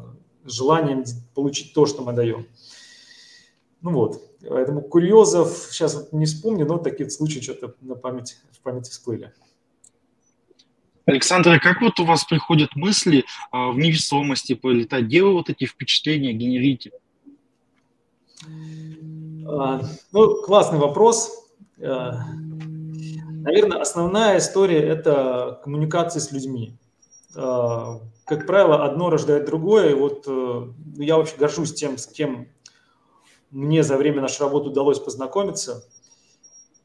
желанием 0.45 1.03
получить 1.33 1.73
то, 1.73 1.85
что 1.85 2.03
мы 2.03 2.13
даем. 2.13 2.47
Ну 3.81 3.91
вот, 3.91 4.21
поэтому 4.47 4.81
курьезов 4.81 5.67
сейчас 5.71 5.95
вот 5.95 6.13
не 6.13 6.25
вспомню, 6.25 6.65
но 6.65 6.77
такие 6.77 7.09
случаи 7.09 7.39
что-то 7.39 7.75
на 7.81 7.95
память, 7.95 8.37
в 8.51 8.59
памяти 8.61 8.91
всплыли. 8.91 9.33
Александр, 11.05 11.51
а 11.51 11.59
как 11.59 11.81
вот 11.81 11.99
у 11.99 12.05
вас 12.05 12.23
приходят 12.23 12.75
мысли 12.75 13.25
а, 13.51 13.71
в 13.71 13.77
невесомости 13.77 14.53
полетать? 14.53 15.05
Где 15.05 15.21
вы 15.21 15.33
вот 15.33 15.49
эти 15.49 15.65
впечатления 15.65 16.31
генерите? 16.31 16.91
А, 19.45 19.81
ну, 20.13 20.41
классный 20.41 20.79
вопрос. 20.79 21.31
А, 21.81 22.23
наверное, 23.29 23.81
основная 23.81 24.37
история– 24.37 24.79
это 24.81 25.59
коммуникация 25.63 26.21
с 26.21 26.31
людьми. 26.31 26.77
А, 27.35 27.99
как 28.25 28.47
правило, 28.47 28.85
одно 28.85 29.09
рождает 29.09 29.45
другое. 29.45 29.91
И 29.91 29.95
вот 29.95 30.23
э, 30.27 30.67
я 30.95 31.17
вообще 31.17 31.35
горжусь 31.37 31.73
тем, 31.73 31.97
с 31.97 32.07
кем 32.07 32.47
мне 33.53 33.83
за 33.83 33.97
время 33.97 34.21
нашей 34.21 34.41
работы 34.41 34.69
удалось 34.69 34.99
познакомиться. 34.99 35.85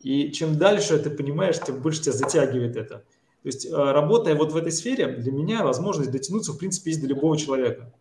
И 0.01 0.31
чем 0.31 0.59
дальше 0.59 0.99
ты 0.99 1.11
понимаешь, 1.11 1.59
тем 1.59 1.81
больше 1.81 2.03
тебя 2.03 2.13
затягивает 2.13 2.77
это. 2.77 2.99
То 3.43 3.47
есть, 3.47 3.67
э, 3.67 3.71
работая 3.71 4.35
вот 4.35 4.53
в 4.53 4.57
этой 4.57 4.71
сфере, 4.71 5.09
для 5.09 5.33
меня 5.33 5.65
возможность 5.65 6.11
дотянуться, 6.11 6.53
в 6.53 6.59
принципе, 6.59 6.91
есть 6.91 7.03
до 7.03 7.09
любого 7.09 7.37
человека. 7.37 7.93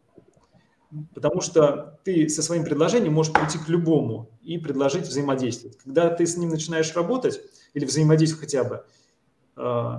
Потому 1.13 1.41
что 1.41 1.99
ты 2.03 2.27
со 2.29 2.41
своим 2.41 2.63
предложением 2.63 3.13
можешь 3.13 3.33
прийти 3.33 3.57
к 3.57 3.67
любому 3.69 4.29
и 4.41 4.57
предложить 4.57 5.07
взаимодействовать. 5.07 5.77
Когда 5.77 6.09
ты 6.09 6.25
с 6.25 6.37
ним 6.37 6.49
начинаешь 6.49 6.93
работать 6.95 7.41
или 7.73 7.85
взаимодействовать 7.85 8.51
хотя 8.51 8.63
бы, 8.63 8.83
э, 9.55 9.91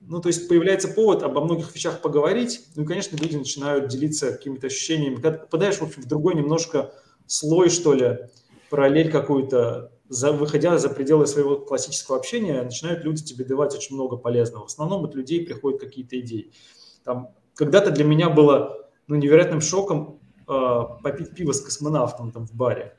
ну, 0.00 0.20
то 0.20 0.28
есть 0.28 0.48
появляется 0.48 0.88
повод 0.88 1.22
обо 1.22 1.42
многих 1.42 1.74
вещах 1.74 2.00
поговорить, 2.00 2.66
ну 2.76 2.84
и, 2.84 2.86
конечно, 2.86 3.16
люди 3.16 3.36
начинают 3.36 3.88
делиться 3.88 4.32
какими-то 4.32 4.68
ощущениями. 4.68 5.16
Когда 5.16 5.32
ты 5.32 5.38
попадаешь, 5.38 5.76
в 5.78 5.82
общем, 5.82 6.02
в 6.02 6.06
другой 6.06 6.34
немножко 6.34 6.92
слой, 7.30 7.70
что 7.70 7.94
ли, 7.94 8.18
параллель 8.70 9.10
какую-то, 9.10 9.92
за, 10.08 10.32
выходя 10.32 10.76
за 10.78 10.90
пределы 10.90 11.26
своего 11.26 11.56
классического 11.56 12.18
общения, 12.18 12.62
начинают 12.62 13.04
люди 13.04 13.22
тебе 13.22 13.44
давать 13.44 13.74
очень 13.74 13.94
много 13.94 14.16
полезного. 14.16 14.64
В 14.64 14.66
основном 14.66 15.04
от 15.04 15.14
людей 15.14 15.46
приходят 15.46 15.80
какие-то 15.80 16.18
идеи. 16.20 16.52
Там, 17.04 17.28
когда-то 17.54 17.92
для 17.92 18.04
меня 18.04 18.30
было 18.30 18.88
ну, 19.06 19.14
невероятным 19.14 19.60
шоком 19.60 20.20
э, 20.48 20.80
попить 21.02 21.34
пиво 21.34 21.52
с 21.52 21.60
космонавтом 21.60 22.32
там 22.32 22.46
в 22.46 22.52
баре. 22.52 22.96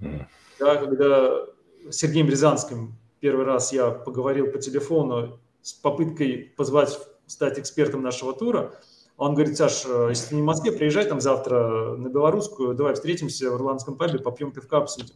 Mm. 0.00 0.24
Да, 0.58 0.76
когда 0.76 1.44
с 1.90 1.96
Сергеем 1.96 2.28
Рязанским 2.28 2.98
первый 3.20 3.44
раз 3.44 3.72
я 3.72 3.90
поговорил 3.90 4.50
по 4.50 4.58
телефону 4.58 5.38
с 5.60 5.74
попыткой 5.74 6.54
позвать 6.56 6.98
стать 7.26 7.58
экспертом 7.58 8.02
нашего 8.02 8.32
тура– 8.32 8.72
он 9.16 9.34
говорит, 9.34 9.56
Саш, 9.56 9.84
э, 9.86 10.08
если 10.10 10.28
ты 10.28 10.34
не 10.34 10.42
в 10.42 10.44
Москве, 10.44 10.72
приезжай 10.72 11.06
там 11.06 11.20
завтра 11.20 11.96
на 11.96 12.08
Белорусскую, 12.08 12.74
давай 12.74 12.94
встретимся 12.94 13.50
в 13.50 13.54
Ирландском 13.54 13.96
пабе, 13.96 14.18
попьем 14.18 14.52
пивка, 14.52 14.78
обсудим. 14.78 15.14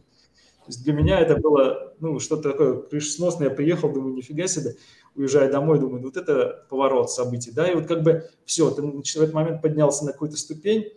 То 0.61 0.67
есть 0.67 0.83
для 0.83 0.93
меня 0.93 1.19
это 1.19 1.37
было 1.37 1.93
ну, 1.99 2.19
что-то 2.19 2.51
такое 2.51 2.81
крышесносное. 2.81 3.49
Я 3.49 3.55
приехал, 3.55 3.91
думаю, 3.91 4.13
нифига 4.13 4.47
себе, 4.47 4.75
уезжая 5.15 5.51
домой, 5.51 5.79
думаю, 5.79 6.03
вот 6.03 6.17
это 6.17 6.65
поворот 6.69 7.11
событий. 7.11 7.51
Да? 7.51 7.69
И 7.69 7.75
вот 7.75 7.87
как 7.87 8.03
бы 8.03 8.29
все, 8.45 8.69
ты 8.71 8.81
в 8.81 9.01
этот 9.01 9.33
момент 9.33 9.61
поднялся 9.61 10.05
на 10.05 10.11
какую-то 10.11 10.37
ступень, 10.37 10.93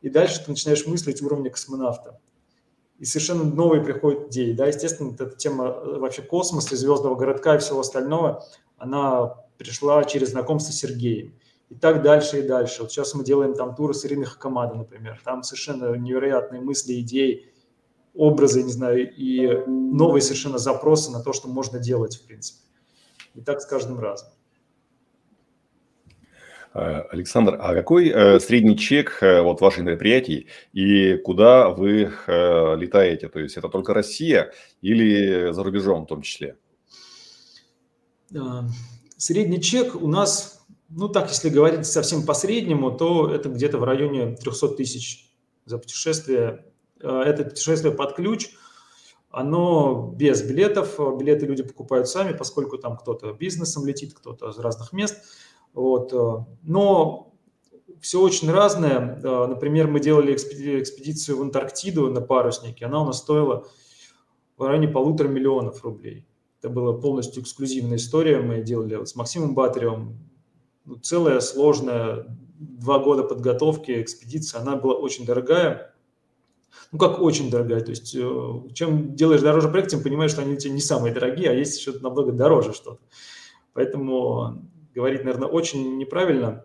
и 0.00 0.08
дальше 0.08 0.42
ты 0.44 0.50
начинаешь 0.50 0.86
мыслить 0.86 1.22
уровня 1.22 1.50
космонавта. 1.50 2.18
И 2.98 3.04
совершенно 3.04 3.44
новые 3.44 3.82
приходят 3.82 4.28
идеи. 4.28 4.52
Да? 4.52 4.66
Естественно, 4.66 5.12
эта 5.12 5.30
тема 5.30 5.66
э, 5.66 5.98
вообще 5.98 6.22
космоса, 6.22 6.76
звездного 6.76 7.14
городка 7.14 7.56
и 7.56 7.58
всего 7.58 7.80
остального, 7.80 8.44
она 8.78 9.34
пришла 9.58 10.04
через 10.04 10.30
знакомство 10.30 10.72
с 10.72 10.76
Сергеем 10.76 11.34
и 11.70 11.74
так 11.74 12.02
дальше 12.02 12.40
и 12.40 12.42
дальше. 12.42 12.82
Вот 12.82 12.92
сейчас 12.92 13.14
мы 13.14 13.24
делаем 13.24 13.54
там 13.54 13.74
туры 13.74 13.94
с 13.94 14.04
Ириной 14.04 14.26
Хакамада, 14.26 14.74
например. 14.74 15.20
Там 15.24 15.42
совершенно 15.42 15.94
невероятные 15.94 16.60
мысли, 16.60 17.00
идеи, 17.00 17.52
образы, 18.14 18.62
не 18.62 18.72
знаю, 18.72 19.12
и 19.12 19.64
новые 19.66 20.22
совершенно 20.22 20.58
запросы 20.58 21.10
на 21.10 21.20
то, 21.20 21.32
что 21.32 21.48
можно 21.48 21.78
делать, 21.78 22.16
в 22.16 22.26
принципе. 22.26 22.60
И 23.34 23.40
так 23.40 23.60
с 23.60 23.66
каждым 23.66 23.98
разом. 23.98 24.28
Э, 26.74 27.02
Александр, 27.10 27.56
а 27.60 27.74
какой 27.74 28.08
э, 28.08 28.40
средний 28.40 28.76
чек 28.76 29.18
э, 29.20 29.42
вот 29.42 29.60
ваших 29.60 29.84
мероприятий 29.84 30.48
и 30.72 31.16
куда 31.16 31.70
вы 31.70 32.12
э, 32.26 32.76
летаете? 32.76 33.28
То 33.28 33.40
есть 33.40 33.56
это 33.56 33.68
только 33.68 33.94
Россия 33.94 34.52
или 34.82 35.52
за 35.52 35.62
рубежом 35.62 36.04
в 36.04 36.08
том 36.08 36.22
числе? 36.22 36.56
Средний 39.16 39.60
чек 39.60 39.94
у 39.94 40.08
нас 40.08 40.63
ну, 40.96 41.08
так, 41.08 41.28
если 41.28 41.48
говорить 41.48 41.86
совсем 41.86 42.24
по-среднему, 42.24 42.90
то 42.92 43.28
это 43.28 43.48
где-то 43.48 43.78
в 43.78 43.84
районе 43.84 44.36
300 44.36 44.68
тысяч 44.68 45.34
за 45.64 45.78
путешествие. 45.78 46.66
Э, 47.00 47.22
это 47.24 47.44
путешествие 47.44 47.92
под 47.92 48.14
ключ, 48.14 48.50
оно 49.30 50.12
без 50.16 50.42
билетов. 50.42 50.98
Билеты 51.18 51.46
люди 51.46 51.64
покупают 51.64 52.08
сами, 52.08 52.32
поскольку 52.32 52.78
там 52.78 52.96
кто-то 52.96 53.32
бизнесом 53.32 53.84
летит, 53.84 54.14
кто-то 54.14 54.50
из 54.50 54.58
разных 54.58 54.92
мест. 54.92 55.16
Вот. 55.72 56.12
Э, 56.12 56.44
но 56.62 57.34
все 58.00 58.20
очень 58.20 58.50
разное. 58.50 59.20
Э, 59.22 59.46
например, 59.46 59.88
мы 59.88 59.98
делали 59.98 60.34
экспедицию 60.34 61.38
в 61.38 61.42
Антарктиду 61.42 62.10
на 62.10 62.20
паруснике. 62.20 62.86
Она 62.86 63.02
у 63.02 63.06
нас 63.06 63.18
стоила 63.18 63.66
в 64.56 64.62
районе 64.62 64.86
полутора 64.86 65.26
миллионов 65.26 65.82
рублей. 65.82 66.28
Это 66.60 66.68
была 66.68 66.92
полностью 66.92 67.42
эксклюзивная 67.42 67.96
история. 67.96 68.38
Мы 68.38 68.62
делали 68.62 69.04
с 69.04 69.16
Максимом 69.16 69.54
Батаревым, 69.54 70.18
ну, 70.84 70.96
целая 70.96 71.40
сложная, 71.40 72.26
два 72.58 72.98
года 72.98 73.24
подготовки, 73.24 74.02
экспедиция, 74.02 74.60
она 74.60 74.76
была 74.76 74.94
очень 74.94 75.24
дорогая. 75.24 75.94
Ну, 76.92 76.98
как 76.98 77.20
очень 77.20 77.50
дорогая, 77.50 77.80
то 77.80 77.90
есть 77.90 78.14
э, 78.14 78.52
чем 78.72 79.14
делаешь 79.14 79.40
дороже 79.40 79.68
проект, 79.68 79.90
тем 79.90 80.02
понимаешь, 80.02 80.32
что 80.32 80.42
они 80.42 80.54
у 80.54 80.56
тебя 80.56 80.72
не 80.72 80.80
самые 80.80 81.14
дорогие, 81.14 81.50
а 81.50 81.54
есть 81.54 81.78
еще 81.78 81.92
намного 81.92 82.32
дороже 82.32 82.72
что-то. 82.72 83.00
Поэтому 83.72 84.62
говорить, 84.94 85.24
наверное, 85.24 85.48
очень 85.48 85.98
неправильно. 85.98 86.64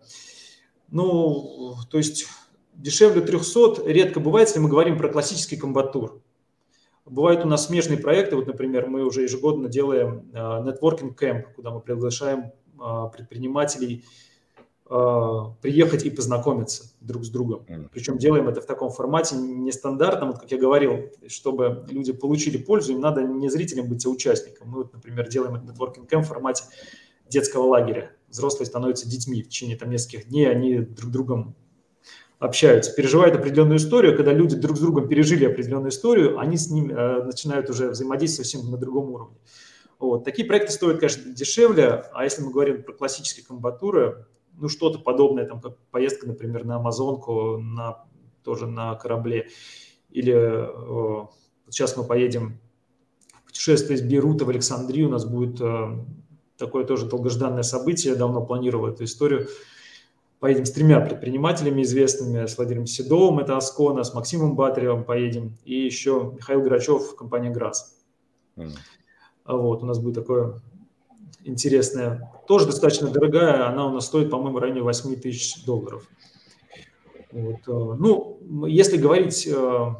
Ну, 0.90 1.74
то 1.90 1.98
есть 1.98 2.26
дешевле 2.74 3.20
300 3.22 3.82
редко 3.86 4.20
бывает, 4.20 4.48
если 4.48 4.60
мы 4.60 4.68
говорим 4.68 4.98
про 4.98 5.08
классический 5.08 5.56
комбатур. 5.56 6.20
Бывают 7.06 7.44
у 7.44 7.48
нас 7.48 7.66
смежные 7.66 7.98
проекты, 7.98 8.36
вот, 8.36 8.46
например, 8.46 8.86
мы 8.86 9.04
уже 9.04 9.22
ежегодно 9.22 9.68
делаем 9.68 10.30
networking 10.32 11.14
э, 11.18 11.24
camp, 11.24 11.54
куда 11.54 11.70
мы 11.70 11.80
приглашаем 11.80 12.52
предпринимателей 13.12 14.04
а, 14.92 15.54
приехать 15.62 16.04
и 16.04 16.10
познакомиться 16.10 16.92
друг 17.00 17.24
с 17.24 17.28
другом. 17.28 17.64
Причем 17.92 18.18
делаем 18.18 18.48
это 18.48 18.60
в 18.60 18.66
таком 18.66 18.90
формате 18.90 19.36
нестандартном, 19.36 20.32
вот 20.32 20.40
как 20.40 20.50
я 20.50 20.58
говорил, 20.58 21.12
чтобы 21.28 21.86
люди 21.88 22.12
получили 22.12 22.56
пользу, 22.58 22.90
им 22.90 23.00
надо 23.00 23.22
не 23.22 23.48
зрителям 23.48 23.88
быть, 23.88 24.04
а 24.04 24.08
участником. 24.08 24.68
Мы, 24.68 24.78
вот, 24.78 24.92
например, 24.92 25.28
делаем 25.28 25.54
это 25.54 25.66
networking 25.66 26.08
camp 26.08 26.22
в 26.22 26.26
формате 26.26 26.64
детского 27.28 27.68
лагеря. 27.68 28.10
Взрослые 28.28 28.66
становятся 28.66 29.08
детьми 29.08 29.44
в 29.44 29.48
течение 29.48 29.76
там, 29.76 29.90
нескольких 29.90 30.28
дней, 30.28 30.50
они 30.50 30.80
друг 30.80 31.10
с 31.10 31.12
другом 31.12 31.54
общаются, 32.40 32.92
переживают 32.92 33.36
определенную 33.36 33.76
историю. 33.76 34.16
Когда 34.16 34.32
люди 34.32 34.56
друг 34.56 34.76
с 34.76 34.80
другом 34.80 35.06
пережили 35.06 35.44
определенную 35.44 35.90
историю, 35.90 36.40
они 36.40 36.56
с 36.56 36.68
ним 36.68 36.90
э, 36.90 37.22
начинают 37.22 37.70
уже 37.70 37.90
взаимодействовать 37.90 38.50
совсем 38.50 38.68
на 38.68 38.76
другом 38.76 39.10
уровне. 39.10 39.36
Вот. 40.00 40.24
Такие 40.24 40.48
проекты 40.48 40.72
стоят, 40.72 40.98
конечно, 40.98 41.32
дешевле, 41.32 42.04
а 42.12 42.24
если 42.24 42.42
мы 42.42 42.50
говорим 42.50 42.82
про 42.82 42.94
классические 42.94 43.44
комбатуры, 43.44 44.26
ну, 44.54 44.68
что-то 44.68 44.98
подобное, 44.98 45.46
там, 45.46 45.60
как 45.60 45.76
поездка, 45.90 46.26
например, 46.26 46.64
на 46.64 46.76
Амазонку, 46.76 47.58
на, 47.58 48.04
тоже 48.42 48.66
на 48.66 48.94
корабле, 48.94 49.48
или 50.08 50.32
о, 50.32 51.30
сейчас 51.68 51.96
мы 51.98 52.04
поедем 52.04 52.58
в 53.34 53.44
путешествие 53.44 53.98
из 53.98 54.02
Бейрута 54.02 54.46
в 54.46 54.48
Александрию. 54.48 55.08
У 55.08 55.10
нас 55.10 55.26
будет 55.26 55.60
такое 56.56 56.84
тоже 56.84 57.06
долгожданное 57.06 57.62
событие, 57.62 58.14
давно 58.16 58.44
планировал 58.44 58.88
эту 58.88 59.04
историю. 59.04 59.48
Поедем 60.38 60.64
с 60.64 60.72
тремя 60.72 61.00
предпринимателями 61.00 61.82
известными, 61.82 62.46
с 62.46 62.56
Владимиром 62.56 62.86
Седовым, 62.86 63.40
это 63.40 63.58
Аскона, 63.58 64.04
с 64.04 64.14
Максимом 64.14 64.56
Батаревым 64.56 65.04
поедем, 65.04 65.58
и 65.64 65.74
еще 65.74 66.32
Михаил 66.34 66.62
Грачев, 66.62 67.14
компания 67.14 67.50
ГРАС. 67.50 67.98
Mm. 68.56 68.70
Вот, 69.56 69.82
у 69.82 69.86
нас 69.86 69.98
будет 69.98 70.14
такое 70.14 70.60
интересное, 71.44 72.32
тоже 72.46 72.66
достаточно 72.66 73.08
дорогая, 73.08 73.68
она 73.68 73.86
у 73.86 73.90
нас 73.90 74.06
стоит, 74.06 74.30
по-моему, 74.30 74.58
в 74.58 74.60
районе 74.60 74.82
8 74.82 75.16
тысяч 75.16 75.64
долларов. 75.64 76.08
Вот. 77.32 77.60
Э, 77.66 77.96
ну, 77.98 78.66
если 78.66 78.96
говорить 78.96 79.46
э, 79.46 79.94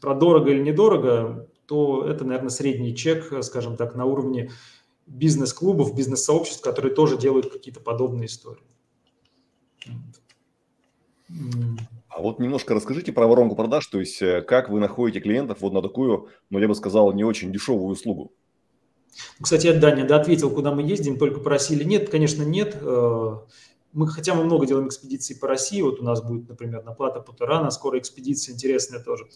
про 0.00 0.14
дорого 0.14 0.50
или 0.50 0.62
недорого, 0.62 1.48
то 1.66 2.04
это, 2.06 2.24
наверное, 2.24 2.50
средний 2.50 2.94
чек, 2.94 3.32
скажем 3.42 3.76
так, 3.76 3.94
на 3.94 4.04
уровне 4.04 4.50
бизнес-клубов, 5.06 5.94
бизнес-сообществ, 5.94 6.62
которые 6.62 6.94
тоже 6.94 7.16
делают 7.16 7.50
какие-то 7.52 7.80
подобные 7.80 8.26
истории. 8.26 8.62
А 12.16 12.22
вот 12.22 12.38
немножко 12.38 12.72
расскажите 12.72 13.12
про 13.12 13.26
воронку 13.26 13.56
продаж, 13.56 13.86
то 13.88 14.00
есть 14.00 14.22
э, 14.22 14.40
как 14.40 14.70
вы 14.70 14.80
находите 14.80 15.20
клиентов 15.20 15.58
вот 15.60 15.74
на 15.74 15.82
такую, 15.82 16.30
ну 16.48 16.58
я 16.58 16.66
бы 16.66 16.74
сказал, 16.74 17.12
не 17.12 17.24
очень 17.24 17.52
дешевую 17.52 17.90
услугу? 17.90 18.32
Кстати, 19.38 19.66
я, 19.66 19.74
Даня, 19.74 20.06
да, 20.06 20.16
ответил, 20.16 20.50
куда 20.50 20.72
мы 20.72 20.80
ездим, 20.82 21.18
только 21.18 21.40
по 21.40 21.50
России 21.50 21.76
или 21.76 21.84
нет. 21.84 22.08
Конечно, 22.08 22.42
нет. 22.42 22.74
Э, 22.80 23.36
мы, 23.92 24.08
хотя 24.08 24.34
мы 24.34 24.44
много 24.44 24.64
делаем 24.64 24.88
экспедиций 24.88 25.36
по 25.36 25.46
России, 25.46 25.82
вот 25.82 26.00
у 26.00 26.04
нас 26.04 26.22
будет, 26.22 26.48
например, 26.48 26.84
на 26.84 26.92
Плата 26.92 27.20
Путарана, 27.20 27.70
скоро 27.70 27.98
экспедиция 27.98 28.54
интересная 28.54 29.00
тоже. 29.00 29.26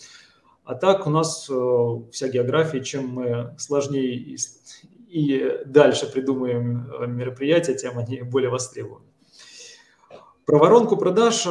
А 0.64 0.74
так 0.74 1.06
у 1.06 1.10
нас 1.10 1.50
э, 1.50 1.96
вся 2.12 2.28
география, 2.28 2.82
чем 2.82 3.08
мы 3.08 3.54
сложнее 3.58 4.14
и, 4.14 4.38
и 5.10 5.64
дальше 5.66 6.10
придумаем 6.10 7.14
мероприятия, 7.14 7.74
тем 7.74 7.98
они 7.98 8.22
более 8.22 8.48
востребованы. 8.48 9.04
Про 10.46 10.58
воронку 10.58 10.96
продаж, 10.96 11.46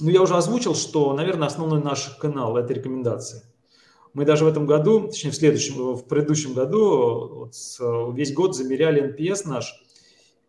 ну 0.00 0.08
я 0.08 0.22
уже 0.22 0.34
озвучил, 0.34 0.74
что, 0.74 1.12
наверное, 1.12 1.48
основной 1.48 1.82
наш 1.82 2.08
канал– 2.20 2.56
это 2.58 2.72
рекомендации. 2.72 3.42
Мы 4.14 4.24
даже 4.24 4.44
в 4.44 4.48
этом 4.48 4.66
году, 4.66 5.08
точнее 5.08 5.30
в 5.30 5.36
следующем, 5.36 5.94
в 5.94 6.04
предыдущем 6.06 6.54
году, 6.54 7.48
вот 7.52 7.54
весь 8.14 8.32
год 8.34 8.56
замеряли 8.56 9.14
NPS 9.14 9.46
наш, 9.46 9.74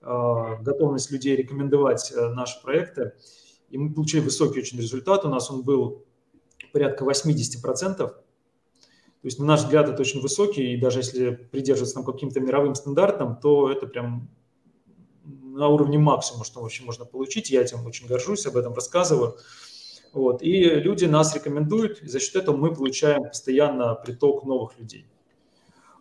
готовность 0.01 1.11
людей 1.11 1.35
рекомендовать 1.35 2.13
наши 2.15 2.61
проекты– 2.61 3.13
и 3.71 3.77
мы 3.77 3.93
получили 3.93 4.21
высокий 4.21 4.59
очень 4.59 4.77
результат. 4.77 5.25
У 5.25 5.29
нас 5.29 5.49
он 5.49 5.63
был 5.63 6.05
порядка 6.73 7.05
80%. 7.05 7.97
То 7.97 8.13
есть, 9.23 9.39
на 9.39 9.45
наш 9.45 9.61
взгляд, 9.61 9.87
это 9.87 10.01
очень 10.01 10.21
высокий, 10.21 10.73
и 10.73 10.77
даже 10.77 10.99
если 10.99 11.31
придерживаться 11.31 11.95
там 11.95 12.03
каким-то 12.03 12.39
мировым 12.39 12.75
стандартам, 12.75 13.39
то 13.39 13.71
это 13.71 13.87
прям 13.87 14.29
на 15.51 15.67
уровне 15.67 15.97
максимума, 15.97 16.45
что 16.45 16.61
вообще 16.61 16.83
можно 16.83 17.05
получить. 17.05 17.49
Я 17.49 17.61
этим 17.61 17.85
очень 17.85 18.07
горжусь, 18.07 18.45
об 18.45 18.57
этом 18.57 18.73
рассказываю. 18.73 19.37
Вот. 20.13 20.41
И 20.41 20.63
люди 20.63 21.05
нас 21.05 21.35
рекомендуют, 21.35 22.01
и 22.01 22.07
за 22.07 22.19
счет 22.19 22.35
этого 22.35 22.55
мы 22.55 22.73
получаем 22.73 23.23
постоянно 23.23 23.95
приток 23.95 24.43
новых 24.43 24.77
людей. 24.79 25.05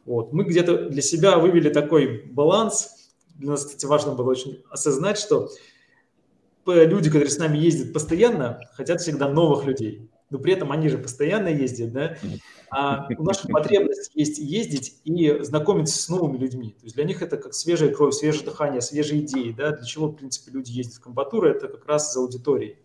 Вот. 0.04 0.32
Мы 0.32 0.44
где-то 0.44 0.88
для 0.88 1.02
себя 1.02 1.38
вывели 1.38 1.68
такой 1.70 2.24
баланс. 2.26 3.10
Для 3.36 3.50
нас, 3.50 3.64
кстати, 3.64 3.86
важно 3.86 4.14
было 4.14 4.30
очень 4.30 4.62
осознать, 4.70 5.18
что 5.18 5.48
люди, 6.66 7.08
которые 7.08 7.30
с 7.30 7.38
нами 7.38 7.58
ездят 7.58 7.92
постоянно, 7.92 8.60
хотят 8.72 9.00
всегда 9.00 9.28
новых 9.28 9.64
людей. 9.64 10.08
Но 10.30 10.38
при 10.38 10.52
этом 10.52 10.72
они 10.72 10.88
же 10.88 10.98
постоянно 10.98 11.48
ездят, 11.48 11.92
да? 11.92 12.16
А 12.70 13.08
у 13.18 13.24
нас 13.24 13.38
потребность 13.38 14.12
есть 14.14 14.38
ездить 14.38 15.00
и 15.04 15.42
знакомиться 15.42 16.00
с 16.00 16.08
новыми 16.08 16.38
людьми. 16.38 16.70
То 16.78 16.84
есть 16.84 16.94
для 16.94 17.04
них 17.04 17.20
это 17.20 17.36
как 17.36 17.52
свежая 17.52 17.92
кровь, 17.92 18.14
свежее 18.14 18.44
дыхание, 18.44 18.80
свежие 18.80 19.22
идеи, 19.22 19.52
да? 19.52 19.72
Для 19.72 19.84
чего, 19.84 20.06
в 20.06 20.14
принципе, 20.14 20.52
люди 20.52 20.70
ездят 20.70 20.94
в 20.96 21.00
комбатуру, 21.00 21.48
это 21.48 21.68
как 21.68 21.86
раз 21.86 22.12
за 22.12 22.20
аудиторией 22.20 22.78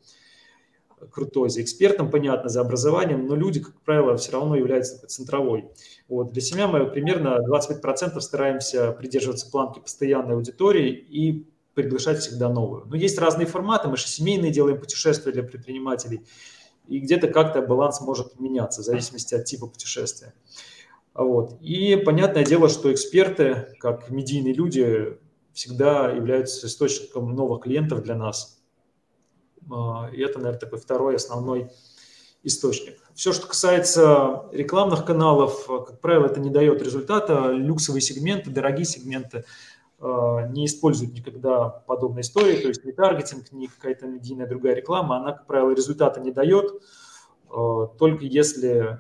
крутой, 1.12 1.50
за 1.50 1.62
экспертом, 1.62 2.10
понятно, 2.10 2.50
за 2.50 2.62
образованием, 2.62 3.28
но 3.28 3.36
люди, 3.36 3.60
как 3.60 3.80
правило, 3.82 4.18
все 4.18 4.32
равно 4.32 4.56
являются 4.56 5.06
центровой. 5.08 5.66
Вот. 6.08 6.32
Для 6.32 6.42
себя 6.42 6.68
мы 6.68 6.86
примерно 6.86 7.40
25% 7.48 8.20
стараемся 8.22 8.92
придерживаться 8.92 9.50
планки 9.50 9.80
постоянной 9.80 10.36
аудитории 10.36 10.92
и 10.92 11.48
приглашать 11.74 12.20
всегда 12.20 12.50
новую. 12.50 12.86
Но 12.86 12.96
есть 12.96 13.20
разные 13.20 13.46
форматы, 13.46 13.90
мы 13.90 13.98
же 13.98 14.08
семейные 14.08 14.52
делаем 14.52 14.80
путешествия 14.80 15.32
для 15.32 15.44
предпринимателей, 15.44 16.22
и 16.88 17.00
где-то 17.00 17.28
как-то 17.28 17.62
баланс 17.62 18.02
может 18.02 18.40
меняться 18.40 18.82
в 18.82 18.86
зависимости 18.86 19.36
от 19.36 19.46
типа 19.46 19.68
путешествия. 19.68 20.34
Вот. 21.14 21.58
И 21.62 21.96
понятное 21.96 22.44
дело, 22.44 22.70
что 22.70 22.92
эксперты, 22.92 23.76
как 23.80 24.10
медийные 24.10 24.54
люди, 24.54 25.18
всегда 25.54 26.12
являются 26.12 26.68
источником 26.68 27.34
новых 27.34 27.64
клиентов 27.64 28.04
для 28.04 28.16
нас. 28.16 28.62
А, 29.72 30.10
и 30.12 30.22
это, 30.22 30.40
наверное, 30.40 30.60
такой 30.60 30.80
второй 30.80 31.16
основной 31.16 31.72
источник. 32.44 32.98
Все, 33.16 33.32
что 33.32 33.48
касается 33.48 34.46
рекламных 34.52 35.06
каналов, 35.06 35.66
как 35.68 36.02
правило, 36.02 36.26
это 36.26 36.42
не 36.42 36.50
дает 36.50 36.82
результата. 36.82 37.52
Люксовые 37.52 38.02
сегменты, 38.02 38.50
дорогие 38.50 38.86
сегменты– 38.86 39.46
не 40.52 40.66
используют 40.66 41.14
никогда 41.14 41.70
подобные 41.70 42.22
истории, 42.22 42.62
то 42.62 42.68
есть 42.68 42.86
ни 42.86 42.92
таргетинг, 42.92 43.52
ни 43.52 43.68
какая-то 43.68 44.08
медийная 44.08 44.48
другая 44.48 44.76
реклама, 44.76 45.18
она, 45.18 45.34
как 45.34 45.48
правило, 45.48 45.72
результата 45.72 46.20
не 46.20 46.32
дает, 46.32 46.82
э, 47.50 47.88
только 47.98 48.26
если 48.26 49.00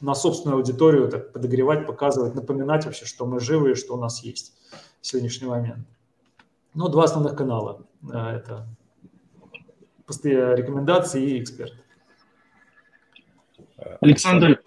на 0.00 0.14
собственную 0.14 0.58
аудиторию 0.58 1.08
так 1.08 1.32
подогревать, 1.32 1.86
показывать, 1.86 2.34
напоминать 2.34 2.84
вообще, 2.84 3.06
что 3.06 3.26
мы 3.26 3.40
живы 3.40 3.72
и 3.72 3.74
что 3.74 3.94
у 3.94 4.00
нас 4.00 4.22
есть 4.22 4.54
в 5.00 5.06
сегодняшний 5.06 5.48
момент. 5.48 5.86
Ну, 6.74 6.88
два 6.88 7.04
основных 7.04 7.36
канала. 7.36 7.84
Э, 8.12 8.36
это 8.36 8.66
рекомендации 10.08 11.22
и 11.22 11.42
эксперт. 11.42 11.72
Александр, 14.00 14.60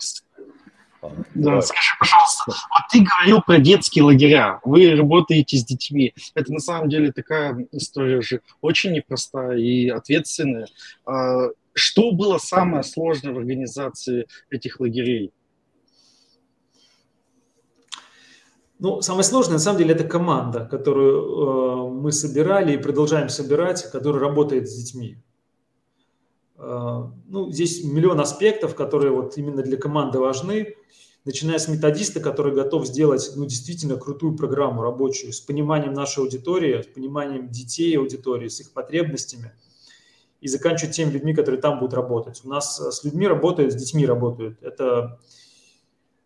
да, 1.33 1.62
скажи, 1.62 1.91
пожалуйста, 1.99 2.43
вот 2.47 2.83
ты 2.91 3.01
говорил 3.01 3.41
про 3.41 3.59
детские 3.59 4.03
лагеря, 4.03 4.59
вы 4.63 4.95
работаете 4.95 5.57
с 5.57 5.65
детьми. 5.65 6.13
Это 6.35 6.51
на 6.51 6.59
самом 6.59 6.89
деле 6.89 7.12
такая 7.12 7.67
история 7.71 8.21
же 8.21 8.41
очень 8.62 8.91
непростая 8.91 9.57
и 9.57 9.88
ответственная. 9.89 10.67
А 11.05 11.49
что 11.73 12.12
было 12.12 12.38
самое 12.38 12.83
сложное 12.83 13.33
в 13.33 13.38
организации 13.38 14.27
этих 14.49 14.79
лагерей? 14.79 15.31
Ну, 18.79 19.01
самое 19.01 19.23
сложное, 19.23 19.53
на 19.53 19.59
самом 19.59 19.79
деле, 19.79 19.93
это 19.93 20.05
команда, 20.05 20.65
которую 20.65 21.89
э, 21.89 22.01
мы 22.01 22.13
собирали 22.13 22.73
и 22.73 22.77
продолжаем 22.77 23.27
собирать, 23.27 23.83
которая 23.91 24.21
работает 24.21 24.69
с 24.69 24.75
детьми. 24.75 25.17
Э, 26.60 27.06
ну, 27.28 27.52
здесь 27.52 27.84
миллион 27.84 28.19
аспектов, 28.19 28.76
которые 28.76 29.12
вот 29.12 29.38
именно 29.38 29.63
для 29.63 29.78
команды 29.78 30.19
важны 30.19 30.76
начиная 31.26 31.60
с 31.60 31.67
методиста, 31.67 32.19
который 32.19 32.54
готов 32.54 32.88
сделать 32.88 33.32
ну, 33.36 33.45
действительно 33.45 33.98
крутую 33.98 34.36
программу 34.36 34.82
рабочую 34.82 35.34
с 35.34 35.39
пониманием 35.39 35.93
нашей 35.93 36.24
аудитории, 36.24 36.82
с 36.82 36.88
пониманием 36.88 37.50
детей 37.50 37.98
аудитории, 37.98 38.48
с 38.48 38.60
их 38.60 38.72
потребностями, 38.74 39.54
и 40.41 40.48
заканчивать 40.48 40.95
теми 40.95 41.12
людьми, 41.12 41.34
которые 41.34 41.62
там 41.62 41.80
будут 41.80 41.93
работать. 41.93 42.41
У 42.43 42.50
нас 42.50 42.80
э, 42.80 42.91
с 42.91 43.04
людьми 43.04 43.28
работают, 43.28 43.74
с 43.74 43.76
детьми 43.76 44.06
работают. 44.06 44.62
Это, 44.62 45.19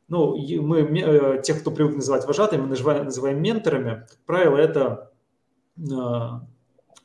ну, 0.07 0.35
мы, 0.61 0.79
э, 0.79 1.41
тех, 1.43 1.61
кто 1.61 1.71
привык 1.71 1.95
называть 1.95 2.25
вожатыми, 2.25 2.61
мы 2.61 2.67
называем, 2.69 3.05
называем 3.05 3.41
менторами. 3.41 4.05
Как 4.09 4.19
правило, 4.25 4.57
это 4.57 5.11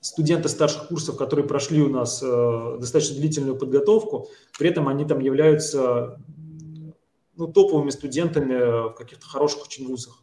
студенты 0.01 0.49
старших 0.49 0.89
курсов, 0.89 1.17
которые 1.17 1.47
прошли 1.47 1.83
у 1.83 1.89
нас 1.89 2.21
достаточно 2.21 3.17
длительную 3.17 3.57
подготовку, 3.57 4.29
при 4.59 4.69
этом 4.71 4.89
они 4.89 5.05
там 5.05 5.19
являются 5.21 6.21
ну, 7.37 7.47
топовыми 7.47 7.91
студентами 7.91 8.91
в 8.91 8.95
каких-то 8.95 9.27
хороших 9.27 9.65
очень 9.65 9.87
вузах. 9.87 10.23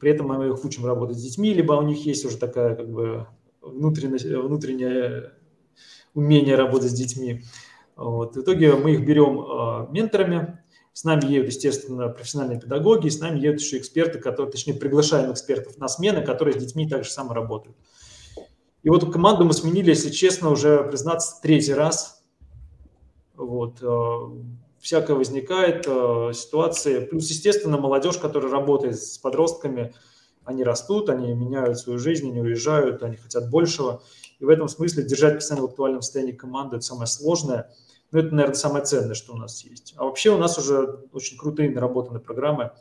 При 0.00 0.10
этом 0.10 0.26
мы 0.26 0.48
их 0.48 0.64
учим 0.64 0.84
работать 0.86 1.18
с 1.18 1.22
детьми, 1.22 1.54
либо 1.54 1.74
у 1.74 1.82
них 1.82 2.04
есть 2.04 2.24
уже 2.24 2.36
такая 2.36 2.74
как 2.74 2.90
бы 2.90 3.26
внутреннее, 3.60 4.40
внутреннее 4.40 5.32
умение 6.14 6.56
работать 6.56 6.90
с 6.90 6.94
детьми. 6.94 7.44
Вот. 7.96 8.36
В 8.36 8.40
итоге 8.40 8.74
мы 8.74 8.92
их 8.94 9.06
берем 9.06 9.40
э, 9.40 9.92
менторами, 9.92 10.60
с 10.92 11.04
нами 11.04 11.26
едут, 11.26 11.48
естественно, 11.48 12.08
профессиональные 12.08 12.60
педагоги, 12.60 13.08
с 13.08 13.20
нами 13.20 13.38
едут 13.38 13.60
еще 13.60 13.78
эксперты, 13.78 14.18
которые, 14.18 14.50
точнее, 14.50 14.74
приглашаем 14.74 15.32
экспертов 15.32 15.78
на 15.78 15.88
смены, 15.88 16.24
которые 16.24 16.58
с 16.58 16.62
детьми 16.62 16.88
также 16.88 17.10
само 17.10 17.34
работают. 17.34 17.76
И 18.84 18.90
вот 18.90 19.10
команду 19.12 19.44
мы 19.44 19.52
сменили, 19.54 19.90
если 19.90 20.10
честно, 20.10 20.50
уже, 20.50 20.84
признаться, 20.84 21.40
третий 21.42 21.74
раз. 21.74 22.22
Вот 23.34 23.82
всякое 24.78 25.16
возникает 25.16 25.86
э, 25.86 26.32
ситуации. 26.34 27.00
Плюс, 27.00 27.30
естественно, 27.30 27.78
молодежь, 27.78 28.18
которая 28.18 28.52
работает 28.52 29.02
с 29.02 29.16
подростками, 29.16 29.94
они 30.44 30.62
растут, 30.62 31.08
они 31.08 31.32
меняют 31.32 31.78
свою 31.78 31.98
жизнь, 31.98 32.28
они 32.28 32.42
уезжают, 32.42 33.02
они 33.02 33.16
хотят 33.16 33.48
большего. 33.48 34.02
И 34.40 34.44
в 34.44 34.50
этом 34.50 34.68
смысле 34.68 35.02
держать 35.02 35.36
постоянно 35.36 35.66
в 35.66 35.70
актуальном 35.70 36.02
состоянии 36.02 36.32
команду– 36.32 36.76
это 36.76 36.84
самое 36.84 37.06
сложное. 37.06 37.70
Но 38.12 38.18
это, 38.18 38.34
наверное, 38.34 38.54
самое 38.54 38.84
ценное, 38.84 39.14
что 39.14 39.32
у 39.32 39.36
нас 39.38 39.64
есть. 39.64 39.94
А 39.96 40.04
вообще 40.04 40.28
у 40.28 40.36
нас 40.36 40.58
уже 40.58 41.00
очень 41.12 41.38
крутые 41.38 41.70
наработаны 41.70 42.20
программы. 42.20 42.72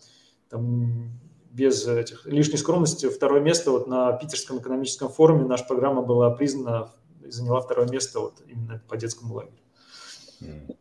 Там 0.49 1.09
без 1.53 1.87
этих 1.87 2.25
лишней 2.25 2.57
скромности 2.57 3.07
второе 3.07 3.39
место 3.39 3.71
вот 3.71 3.87
на 3.87 4.11
Питерском 4.13 4.59
экономическом 4.59 5.09
форуме 5.09 5.45
наша 5.45 5.65
программа 5.65 6.01
была 6.01 6.31
признана 6.31 6.91
и 7.23 7.29
заняла 7.29 7.61
второе 7.61 7.87
место 7.87 8.19
вот 8.19 8.41
именно 8.47 8.81
по 8.89 8.97
детскому 8.97 9.35
лагерю. 9.35 10.77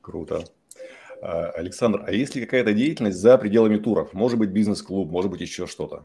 Круто. 0.00 0.44
А, 1.20 1.50
Александр, 1.56 2.04
а 2.06 2.12
есть 2.12 2.34
ли 2.34 2.44
какая-то 2.44 2.72
деятельность 2.72 3.18
за 3.18 3.36
пределами 3.36 3.78
туров? 3.78 4.12
Может 4.12 4.38
быть, 4.38 4.50
бизнес-клуб, 4.50 5.10
может 5.10 5.30
быть, 5.30 5.40
еще 5.40 5.66
что-то? 5.66 6.04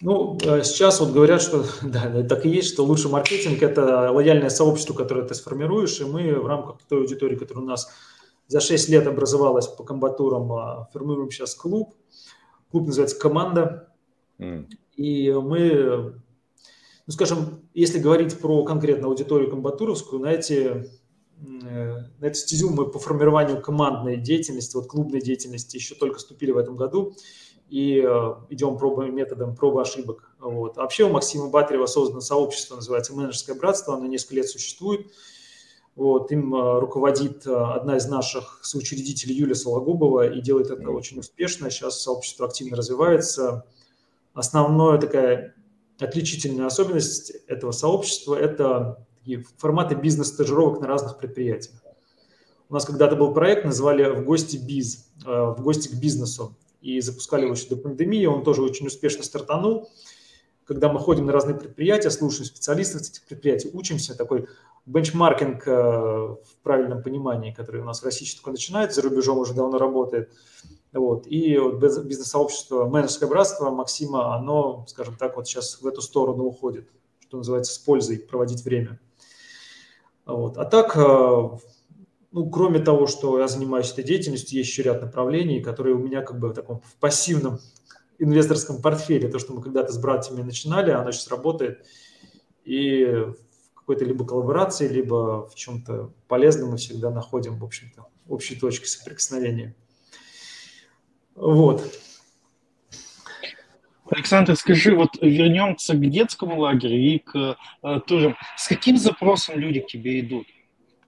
Ну, 0.00 0.38
э, 0.44 0.62
сейчас 0.62 1.00
вот 1.00 1.10
говорят, 1.10 1.42
что 1.42 1.64
да, 1.82 2.22
так 2.22 2.46
и 2.46 2.50
есть, 2.50 2.68
что 2.68 2.84
лучший 2.84 3.10
маркетинг– 3.10 3.62
это 3.64 4.12
лояльное 4.12 4.50
сообщество, 4.50 4.94
которое 4.94 5.24
ты 5.26 5.34
сформируешь, 5.34 5.98
и 6.00 6.04
мы 6.04 6.34
в 6.34 6.46
рамках 6.46 6.76
той 6.88 7.00
аудитории, 7.00 7.34
которая 7.34 7.64
у 7.64 7.68
нас 7.68 7.90
за 8.46 8.60
6 8.60 8.88
лет 8.88 9.06
образовалась 9.06 9.66
по 9.66 9.84
комбатурам, 9.84 10.52
а, 10.52 10.88
формируем 10.92 11.30
сейчас 11.30 11.54
клуб. 11.54 11.94
Клуб 12.70 12.86
называется 12.86 13.18
«Команда». 13.18 13.92
Mm. 14.38 14.68
И 14.96 15.32
мы, 15.32 16.14
ну, 17.06 17.12
скажем, 17.12 17.68
если 17.74 17.98
говорить 17.98 18.38
про 18.38 18.64
конкретно 18.64 19.08
аудиторию 19.08 19.50
комбатуровскую, 19.50 20.20
на 20.20 20.32
эти 20.32 20.86
Э, 21.42 22.04
на 22.18 22.26
эту 22.26 22.34
стезю 22.34 22.70
мы 22.70 22.90
по 22.90 22.98
формированию 22.98 23.60
командной 23.60 24.16
деятельности, 24.16 24.76
вот 24.76 24.86
клубной 24.86 25.20
деятельности 25.20 25.76
еще 25.76 25.94
только 25.94 26.18
вступили 26.18 26.50
в 26.50 26.56
этом 26.56 26.76
году 26.76 27.14
и 27.68 28.02
э, 28.02 28.34
идем 28.48 28.78
пробуем 28.78 29.14
методом 29.14 29.54
пробы 29.54 29.82
ошибок. 29.82 30.30
Вот. 30.38 30.78
А 30.78 30.82
вообще 30.82 31.04
у 31.04 31.10
Максима 31.10 31.48
Батарева 31.48 31.86
создано 31.86 32.20
сообщество, 32.20 32.76
называется 32.76 33.14
«Менеджерское 33.14 33.56
братство», 33.56 33.94
оно 33.94 34.06
несколько 34.06 34.36
лет 34.36 34.48
существует. 34.48 35.12
Вот, 35.96 36.30
им 36.30 36.54
э, 36.54 36.78
руководит 36.78 37.46
одна 37.46 37.96
из 37.96 38.06
наших 38.06 38.60
соучредителей 38.62 39.34
Юлия 39.34 39.54
Сологубова 39.54 40.28
и 40.30 40.40
делает 40.40 40.70
это 40.70 40.90
очень 40.90 41.18
успешно. 41.18 41.70
Сейчас 41.70 42.02
сообщество 42.02 42.46
активно 42.46 42.76
развивается. 42.76 43.64
Основная 44.34 44.98
такая 44.98 45.54
отличительная 45.98 46.66
особенность 46.66 47.30
этого 47.48 47.72
сообщества– 47.72 48.34
это 48.36 49.06
форматы 49.56 49.94
бизнес-стажировок 49.94 50.80
на 50.80 50.86
разных 50.86 51.18
предприятиях. 51.18 51.82
У 52.68 52.74
нас 52.74 52.84
когда-то 52.84 53.16
был 53.16 53.32
проект, 53.32 53.64
назвали 53.64 54.10
«В 54.10 54.24
гости 54.24 54.56
биз», 54.56 55.08
э, 55.24 55.28
«В 55.56 55.62
гости 55.62 55.88
к 55.88 55.94
бизнесу», 55.94 56.54
и 56.82 57.00
запускали 57.00 57.42
его 57.42 57.54
еще 57.54 57.68
до 57.68 57.76
пандемии, 57.76 58.26
он 58.26 58.44
тоже 58.44 58.62
очень 58.62 58.86
успешно 58.86 59.24
стартанул. 59.24 59.90
Когда 60.64 60.92
мы 60.92 61.00
ходим 61.00 61.26
на 61.26 61.32
разные 61.32 61.56
предприятия, 61.56 62.10
слушаем 62.10 62.44
специалистов 62.44 63.02
этих 63.02 63.22
предприятий, 63.24 63.70
учимся, 63.72 64.16
такой 64.16 64.46
бенчмаркинг 64.86 65.66
э, 65.66 65.72
в 65.72 66.38
правильном 66.62 67.02
понимании, 67.02 67.52
который 67.52 67.80
у 67.80 67.84
нас 67.84 68.00
в 68.00 68.04
России 68.04 68.26
только 68.34 68.52
начинает, 68.52 68.94
за 68.94 69.02
рубежом 69.02 69.38
уже 69.38 69.52
давно 69.52 69.78
работает. 69.78 70.32
Вот. 70.92 71.26
И 71.26 71.58
вот 71.58 71.74
бизнес-сообщество 71.74 72.86
«Менеджерское 72.86 73.28
братство» 73.28 73.70
Максима, 73.70 74.34
оно, 74.36 74.86
скажем 74.88 75.16
так, 75.16 75.36
вот 75.36 75.46
сейчас 75.46 75.82
в 75.82 75.86
эту 75.86 76.00
сторону 76.00 76.44
уходит, 76.44 76.88
что 77.20 77.36
называется, 77.38 77.74
с 77.74 77.78
пользой 77.78 78.18
проводить 78.18 78.64
время. 78.64 78.98
Вот. 80.24 80.56
А 80.56 80.64
так, 80.64 80.96
э, 80.96 81.50
ну, 82.32 82.50
кроме 82.50 82.78
того, 82.78 83.08
что 83.08 83.38
я 83.40 83.48
занимаюсь 83.48 83.92
этой 83.92 84.04
деятельностью, 84.04 84.56
есть 84.56 84.70
еще 84.70 84.82
ряд 84.82 85.02
направлений, 85.02 85.60
которые 85.60 85.96
у 85.96 85.98
меня 85.98 86.22
как 86.22 86.38
бы 86.38 86.48
в 86.48 86.54
таком 86.54 86.80
в 86.80 86.96
пассивном 87.00 87.58
инвесторском 88.18 88.80
портфеле. 88.80 89.28
То, 89.28 89.38
что 89.40 89.52
мы 89.52 89.62
когда-то 89.62 89.92
с 89.92 89.98
братьями 89.98 90.42
начинали, 90.42 90.92
оно 90.92 91.10
сейчас 91.10 91.28
работает. 91.28 91.84
И 92.64 93.26
какой-то 93.86 94.04
либо 94.04 94.26
коллаборации, 94.26 94.88
либо 94.88 95.48
в 95.48 95.54
чем-то 95.54 96.12
полезном 96.26 96.70
мы 96.70 96.76
всегда 96.76 97.10
находим, 97.10 97.56
в 97.56 97.64
общем-то, 97.64 98.06
общие 98.28 98.58
точки 98.58 98.86
соприкосновения. 98.86 99.76
Вот. 101.36 101.88
Александр, 104.10 104.56
скажи, 104.56 104.96
вот 104.96 105.10
вернемся 105.22 105.94
к 105.94 106.00
детскому 106.00 106.58
лагерю 106.58 106.96
и 106.96 107.18
к 107.20 107.56
э, 107.84 108.00
тоже. 108.08 108.36
С 108.56 108.66
каким 108.66 108.96
запросом 108.96 109.56
люди 109.56 109.78
к 109.78 109.86
тебе 109.86 110.18
идут? 110.18 110.48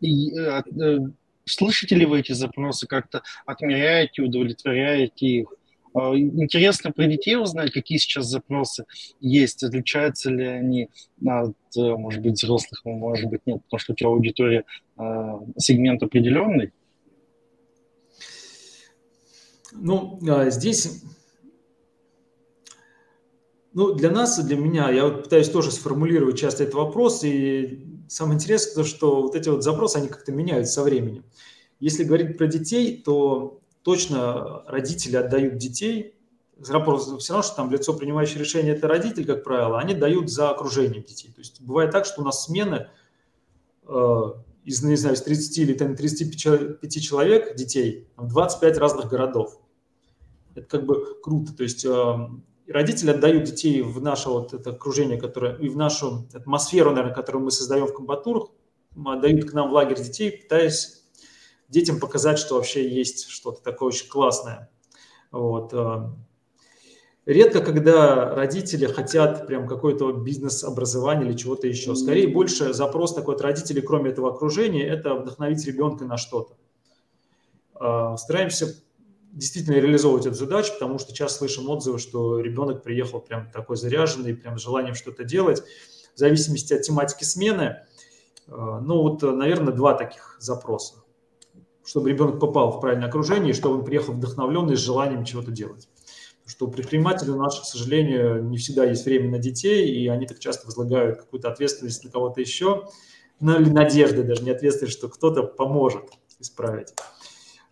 И, 0.01 0.33
э, 0.39 0.63
э, 0.81 0.99
слышите 1.47 1.97
ли 1.97 2.07
вы 2.07 2.21
эти 2.21 2.31
запросы, 2.31 2.87
как-то 2.87 3.23
отмеряете, 3.45 4.23
удовлетворяете 4.23 5.27
их? 5.27 5.53
Э, 5.99 6.17
интересно 6.17 6.93
про 6.93 7.07
детей 7.07 7.37
узнать, 7.37 7.73
какие 7.73 7.99
сейчас 7.99 8.27
запросы 8.27 8.85
есть, 9.21 9.63
отличаются 9.65 10.31
ли 10.31 10.45
они 10.45 10.89
от, 11.27 11.57
э, 11.77 11.97
может 11.97 12.23
быть, 12.23 12.35
взрослых, 12.35 12.85
может 12.85 13.29
быть, 13.29 13.41
нет, 13.47 13.63
потому 13.65 13.79
что 13.79 13.93
у 13.93 13.97
тебя 13.97 14.09
аудитория 14.11 14.65
э, 14.97 15.03
сегмент 15.57 16.03
определенный. 16.03 16.73
Ну, 19.73 20.19
а, 20.29 20.51
здесь 20.51 21.03
ну, 23.75 23.93
для 23.93 24.11
нас 24.11 24.39
и 24.39 24.43
для 24.43 24.57
меня, 24.57 24.91
я 24.91 25.05
вот 25.05 25.25
пытаюсь 25.25 25.51
тоже 25.51 25.71
сформулировать 25.71 26.39
часто 26.39 26.63
этот 26.63 26.75
вопрос, 26.75 27.23
и 27.23 27.85
самое 28.09 28.37
интересное, 28.37 28.85
что 28.85 29.23
вот 29.23 29.35
эти 29.35 29.49
вот 29.49 29.63
запросы, 29.63 29.99
они 29.99 30.09
как-то 30.09 30.33
меняются 30.33 30.75
со 30.75 30.83
временем. 30.83 31.25
Если 31.79 32.03
говорить 32.03 32.39
про 32.39 32.47
детей, 32.47 33.01
то 33.05 33.61
точно 33.89 34.65
родители 34.67 35.17
отдают 35.17 35.57
детей, 35.57 36.15
все 36.63 36.75
равно, 36.75 36.99
что 36.99 37.57
там 37.57 37.71
лицо, 37.71 37.95
принимающее 37.95 38.39
решение, 38.39 38.75
это 38.75 38.87
родитель, 38.87 39.25
как 39.25 39.43
правило, 39.43 39.81
они 39.81 39.95
дают 39.95 40.29
за 40.29 40.51
окружение 40.51 41.03
детей. 41.03 41.33
То 41.35 41.39
есть 41.39 41.63
бывает 41.63 41.91
так, 41.91 42.05
что 42.05 42.21
у 42.21 42.25
нас 42.27 42.45
смены 42.45 42.89
э, 43.87 44.23
из, 44.65 44.83
не 44.83 44.97
знаю, 44.97 45.17
из 45.17 45.23
30 45.23 45.59
или 45.59 45.73
там, 45.73 45.97
35 45.97 47.03
человек, 47.03 47.57
детей, 47.57 48.07
25 48.19 48.77
разных 48.77 49.09
городов. 49.09 49.59
Это 50.55 50.67
как 50.67 50.85
бы 50.85 51.19
круто. 51.23 51.57
То 51.57 51.63
есть 51.63 51.87
э, 51.87 52.29
родители 52.67 53.13
отдают 53.13 53.45
детей 53.45 53.81
в 53.81 54.03
наше 54.03 54.29
вот 54.29 54.53
это 54.53 54.69
окружение, 54.73 55.19
которое, 55.19 55.57
и 55.57 55.71
в 55.71 55.79
нашу 55.79 56.29
атмосферу, 56.35 56.91
наверное, 56.91 57.15
которую 57.15 57.43
мы 57.43 57.51
создаем 57.51 57.87
в 57.87 57.95
комбатурах, 57.95 58.51
отдают 59.03 59.51
к 59.51 59.55
нам 59.55 59.71
в 59.71 59.73
лагерь 59.73 60.03
детей, 60.03 60.31
пытаясь 60.31 60.98
детям 61.69 62.01
показать, 62.01 62.39
что 62.39 62.57
вообще 62.57 62.89
есть 62.89 63.29
что-то 63.29 63.63
такое 63.63 63.89
очень 63.89 64.09
классное. 64.09 64.71
Вот. 65.31 65.73
Э, 65.75 66.11
редко, 67.27 67.61
когда 67.61 68.35
родители 68.35 68.87
хотят 68.87 69.47
прям 69.47 69.69
какое-то 69.69 70.13
бизнес-образование 70.13 71.29
или 71.29 71.37
чего-то 71.37 71.67
еще. 71.67 71.95
Скорее, 71.95 72.29
больше 72.29 72.73
запрос 72.73 73.15
такой 73.15 73.35
от 73.35 73.43
родителей, 73.43 73.83
кроме 73.83 74.11
этого 74.11 74.35
окружения, 74.35 74.87
это 74.87 75.15
вдохновить 75.15 75.65
ребенка 75.67 76.05
на 76.05 76.17
что-то. 76.17 76.57
Э, 77.81 78.17
стараемся 78.17 78.83
действительно 79.33 79.77
реализовывать 79.77 80.27
эту 80.27 80.37
задачу, 80.37 80.73
потому 80.73 80.99
что 80.99 81.15
часто 81.15 81.39
слышим 81.39 81.69
отзывы, 81.69 81.99
что 81.99 82.41
ребенок 82.41 82.83
приехал 82.83 83.21
прям 83.21 83.51
такой 83.51 83.77
заряженный, 83.77 84.35
прям 84.35 84.59
с 84.59 84.63
желанием 84.63 84.95
что-то 84.95 85.25
делать. 85.25 85.63
В 86.15 86.19
зависимости 86.19 86.73
от 86.73 86.83
тематики 86.83 87.25
смены, 87.25 87.63
э, 88.47 88.51
ну 88.51 89.03
вот, 89.03 89.23
наверное, 89.23 89.75
два 89.75 89.93
таких 89.93 90.39
запроса. 90.41 90.98
Чтобы 91.89 92.11
ребенок 92.11 92.39
попал 92.39 92.71
в 92.71 92.81
правильное 92.83 93.09
окружение, 93.09 93.51
и 93.53 93.55
чтобы 93.55 93.77
он 93.77 93.85
приехал 93.85 94.13
вдохновленный 94.13 94.77
с 94.77 94.81
желанием 94.81 95.25
чего-то 95.25 95.51
делать. 95.51 95.89
Потому 96.41 96.51
что 96.51 96.67
у 96.67 96.71
предпринимателей 96.71 97.33
нас, 97.33 97.59
к 97.59 97.65
сожалению, 97.65 98.45
не 98.45 98.59
всегда 98.59 98.85
есть 98.85 99.07
время 99.07 99.31
на 99.31 99.39
детей, 99.39 99.89
и 99.89 100.07
они 100.09 100.27
так 100.27 100.39
часто 100.39 100.67
возлагают 100.67 101.19
какую-то 101.19 101.51
ответственность 101.51 102.05
на 102.05 102.11
кого-то 102.11 102.43
еще, 102.43 102.89
ну 103.41 103.59
или 103.59 103.71
надежды, 103.71 104.23
даже 104.23 104.43
не 104.43 104.51
ответственность, 104.51 104.99
что 104.99 105.09
кто-то 105.09 105.43
поможет 105.45 106.11
исправить. 106.39 106.93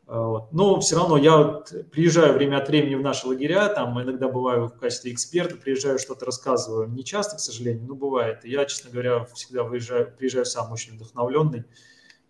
Вот. 0.06 0.50
Но 0.50 0.80
все 0.80 0.96
равно 0.96 1.18
я 1.18 1.36
вот 1.36 1.74
приезжаю 1.92 2.32
время 2.32 2.56
от 2.56 2.68
времени 2.68 2.94
в 2.94 3.02
наши 3.02 3.26
лагеря, 3.26 3.68
там 3.68 4.00
иногда 4.00 4.28
бываю 4.28 4.68
в 4.68 4.78
качестве 4.78 5.12
эксперта, 5.12 5.56
приезжаю, 5.56 5.98
что-то 5.98 6.24
рассказываю. 6.24 6.88
Не 6.88 7.04
часто, 7.04 7.36
к 7.36 7.40
сожалению, 7.40 7.84
но 7.86 7.94
бывает. 7.94 8.46
И 8.46 8.50
я, 8.50 8.64
честно 8.64 8.90
говоря, 8.90 9.26
всегда 9.34 9.64
выезжаю, 9.64 10.10
приезжаю 10.16 10.46
сам 10.46 10.72
очень 10.72 10.94
вдохновленный 10.94 11.64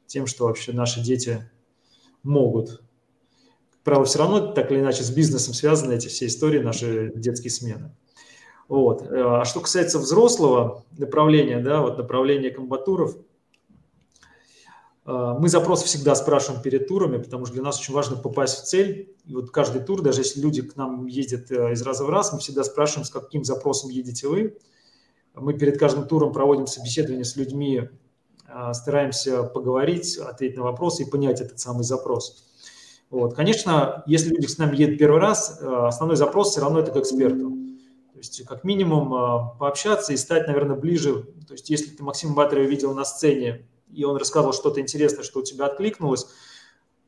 тем, 0.06 0.26
что 0.26 0.46
вообще 0.46 0.72
наши 0.72 1.00
дети 1.00 1.48
могут. 2.26 2.82
Как 3.84 4.04
все 4.04 4.18
равно 4.18 4.52
так 4.52 4.72
или 4.72 4.80
иначе 4.80 5.02
с 5.04 5.10
бизнесом 5.10 5.54
связаны 5.54 5.94
эти 5.94 6.08
все 6.08 6.26
истории, 6.26 6.58
наши 6.58 7.12
детские 7.14 7.50
смены. 7.50 7.94
Вот. 8.68 9.06
А 9.08 9.44
что 9.44 9.60
касается 9.60 9.98
взрослого 9.98 10.84
направления, 10.98 11.60
да, 11.60 11.80
вот 11.80 11.98
направления 11.98 12.50
комбатуров– 12.50 13.16
а, 15.06 15.38
мы 15.38 15.48
запрос 15.48 15.84
всегда 15.84 16.14
спрашиваем 16.16 16.60
перед 16.62 16.88
турами, 16.88 17.18
потому 17.18 17.46
что 17.46 17.54
для 17.54 17.62
нас 17.62 17.78
очень 17.78 17.94
важно 17.94 18.16
попасть 18.16 18.58
в 18.58 18.64
цель. 18.64 19.14
И 19.24 19.34
вот 19.34 19.50
каждый 19.50 19.80
тур, 19.80 20.02
даже 20.02 20.20
если 20.20 20.40
люди 20.40 20.62
к 20.62 20.76
нам 20.76 21.06
ездят 21.06 21.50
э, 21.50 21.72
из 21.72 21.82
раза 21.82 22.04
в 22.04 22.10
раз, 22.10 22.32
мы 22.32 22.40
всегда 22.40 22.64
спрашиваем, 22.64 23.04
с 23.04 23.10
каким 23.10 23.44
запросом 23.44 23.90
едете 23.90 24.26
вы. 24.26 24.58
Мы 25.34 25.54
перед 25.54 25.78
каждым 25.78 26.08
туром 26.08 26.32
проводим 26.32 26.66
собеседование 26.66 27.24
с 27.24 27.36
людьми, 27.36 27.88
стараемся 28.72 29.42
поговорить, 29.42 30.16
ответить 30.18 30.56
на 30.56 30.62
вопросы 30.62 31.02
и 31.02 31.10
понять 31.10 31.40
этот 31.40 31.58
самый 31.58 31.84
запрос. 31.84 32.46
Вот. 33.10 33.34
Конечно, 33.34 34.02
если 34.06 34.30
люди 34.30 34.46
с 34.46 34.58
нами 34.58 34.76
едут 34.76 34.98
первый 34.98 35.20
раз, 35.20 35.58
э, 35.60 35.66
основной 35.86 36.16
запрос 36.16 36.50
все 36.50 36.60
равно 36.60 36.80
это 36.80 36.90
к 36.90 36.96
эксперту. 36.96 37.50
То 38.12 38.18
есть 38.18 38.44
как 38.46 38.64
минимум 38.64 39.56
пообщаться 39.58 40.12
и 40.12 40.16
стать, 40.16 40.46
наверное, 40.48 40.76
ближе. 40.76 41.22
То 41.46 41.52
есть 41.52 41.70
если 41.70 41.90
ты 41.90 42.02
Максима 42.02 42.34
Батарева 42.34 42.66
видел 42.66 42.94
на 42.94 43.04
сцене, 43.04 43.68
и 43.92 44.04
он 44.04 44.16
рассказывал 44.16 44.54
что-то 44.54 44.80
интересное, 44.80 45.22
что 45.22 45.40
у 45.40 45.42
тебя 45.42 45.66
откликнулось, 45.66 46.26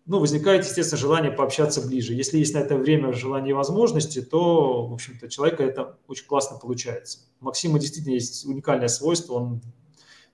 ну, 0.06 0.20
возникает, 0.20 0.64
естественно, 0.64 0.98
желание 0.98 1.30
пообщаться 1.30 1.86
ближе. 1.86 2.14
Если 2.14 2.38
есть 2.38 2.54
на 2.54 2.58
это 2.58 2.76
время, 2.76 3.12
желание 3.12 3.50
и 3.50 3.54
возможности, 3.54 4.22
то, 4.22 4.86
в 4.86 4.94
общем-то, 4.94 5.28
человека 5.28 5.62
это 5.62 5.98
очень 6.06 6.26
классно 6.26 6.58
получается. 6.58 7.20
У 7.40 7.46
Максима 7.46 7.78
действительно 7.78 8.14
есть 8.14 8.46
уникальное 8.46 8.88
свойство, 8.88 9.34
он 9.34 9.60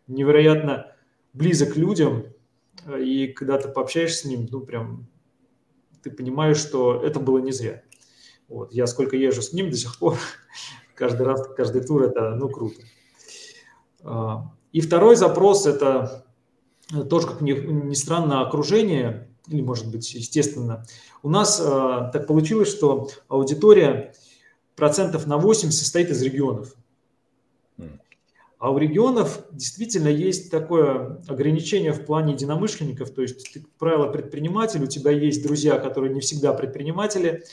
невероятно 0.06 0.93
близок 1.34 1.74
к 1.74 1.76
людям, 1.76 2.24
и 2.98 3.28
когда 3.28 3.58
ты 3.58 3.68
пообщаешься 3.68 4.22
с 4.22 4.24
ним, 4.24 4.48
ну, 4.50 4.60
прям 4.60 5.08
ты 6.02 6.10
понимаешь, 6.10 6.58
что 6.58 7.02
это 7.02 7.20
было 7.20 7.38
не 7.38 7.52
зря. 7.52 7.82
Вот. 8.48 8.72
Я 8.72 8.86
сколько 8.86 9.16
езжу 9.16 9.42
с 9.42 9.52
ним 9.52 9.70
до 9.70 9.76
сих 9.76 9.98
пор, 9.98 10.18
каждый 10.94 11.26
раз, 11.26 11.46
каждый 11.56 11.82
тур, 11.82 12.02
это, 12.02 12.34
ну, 12.36 12.48
круто. 12.48 12.80
А, 14.02 14.52
и 14.72 14.80
второй 14.80 15.16
запрос– 15.16 15.66
это 15.66 16.26
тоже, 17.08 17.26
как 17.26 17.40
ни, 17.40 17.52
ни 17.52 17.94
странно, 17.94 18.46
окружение, 18.46 19.30
или, 19.48 19.62
может 19.62 19.90
быть, 19.90 20.12
естественно. 20.14 20.84
У 21.22 21.28
нас 21.28 21.60
э, 21.60 22.10
так 22.12 22.26
получилось, 22.26 22.70
что 22.70 23.08
аудитория 23.28 24.14
процентов 24.76 25.26
на 25.26 25.38
8 25.38 25.70
состоит 25.70 26.10
из 26.10 26.22
регионов. 26.22 26.74
А 28.64 28.70
у 28.70 28.78
регионов 28.78 29.44
действительно 29.52 30.08
есть 30.08 30.50
такое 30.50 31.20
ограничение 31.28 31.92
в 31.92 32.06
плане 32.06 32.32
единомышленников, 32.32 33.10
то 33.10 33.20
есть 33.20 33.52
ты, 33.52 33.60
как 33.60 33.70
правило, 33.72 34.06
предприниматель, 34.06 34.82
у 34.82 34.86
тебя 34.86 35.10
есть 35.10 35.42
друзья, 35.42 35.76
которые 35.76 36.14
не 36.14 36.20
всегда 36.20 36.54
предприниматели, 36.54 37.44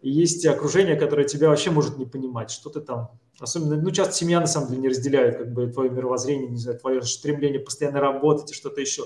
и 0.00 0.10
есть 0.10 0.46
окружение, 0.46 0.96
которое 0.96 1.24
тебя 1.24 1.50
вообще 1.50 1.70
может 1.70 1.98
не 1.98 2.06
понимать, 2.06 2.50
что 2.50 2.70
ты 2.70 2.80
там, 2.80 3.10
особенно, 3.38 3.76
ну, 3.76 3.90
часто 3.90 4.14
семья 4.14 4.40
на 4.40 4.46
самом 4.46 4.70
деле 4.70 4.80
не 4.80 4.88
разделяет 4.88 5.36
как 5.36 5.52
бы 5.52 5.66
твое 5.66 5.90
мировоззрение, 5.90 6.48
не 6.48 6.56
знаю, 6.56 6.80
твое 6.80 7.02
стремление 7.02 7.60
постоянно 7.60 8.00
работать 8.00 8.50
и 8.52 8.54
что-то 8.54 8.80
еще. 8.80 9.02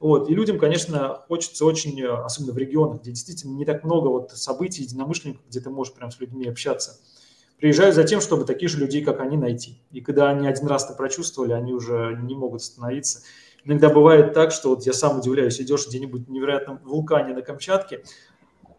Вот. 0.00 0.30
И 0.30 0.34
людям, 0.34 0.58
конечно, 0.58 1.22
хочется 1.28 1.66
очень, 1.66 2.02
особенно 2.02 2.54
в 2.54 2.58
регионах, 2.58 3.02
где 3.02 3.10
действительно 3.10 3.52
не 3.52 3.66
так 3.66 3.84
много 3.84 4.08
вот 4.08 4.30
событий, 4.30 4.84
единомышленников, 4.84 5.44
где 5.50 5.60
ты 5.60 5.68
можешь 5.68 5.92
прям 5.92 6.10
с 6.10 6.18
людьми 6.18 6.48
общаться, 6.48 6.98
приезжают 7.58 7.94
за 7.94 8.04
тем, 8.04 8.20
чтобы 8.20 8.44
таких 8.44 8.70
же 8.70 8.78
людей, 8.78 9.02
как 9.02 9.20
они, 9.20 9.36
найти. 9.36 9.82
И 9.90 10.00
когда 10.00 10.30
они 10.30 10.46
один 10.46 10.66
раз 10.66 10.84
это 10.84 10.94
прочувствовали, 10.94 11.52
они 11.52 11.72
уже 11.72 12.18
не 12.22 12.34
могут 12.34 12.60
остановиться. 12.60 13.22
Иногда 13.64 13.88
бывает 13.88 14.34
так, 14.34 14.52
что 14.52 14.70
вот 14.70 14.84
я 14.84 14.92
сам 14.92 15.18
удивляюсь, 15.18 15.60
идешь 15.60 15.86
где-нибудь 15.88 16.26
в 16.26 16.30
невероятном 16.30 16.78
вулкане 16.84 17.34
на 17.34 17.42
Камчатке, 17.42 18.02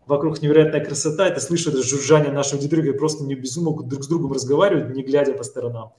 вокруг 0.05 0.41
невероятная 0.41 0.83
красота, 0.83 1.27
и 1.27 1.33
ты 1.33 1.41
слышишь 1.41 1.67
это 1.67 1.81
жужжание 1.81 2.31
нашего 2.31 2.57
аудитории, 2.57 2.91
просто 2.91 3.23
не 3.23 3.35
безумно 3.35 3.81
друг 3.83 4.03
с 4.03 4.07
другом 4.07 4.31
разговаривают, 4.31 4.95
не 4.95 5.03
глядя 5.03 5.33
по 5.33 5.43
сторонам. 5.43 5.93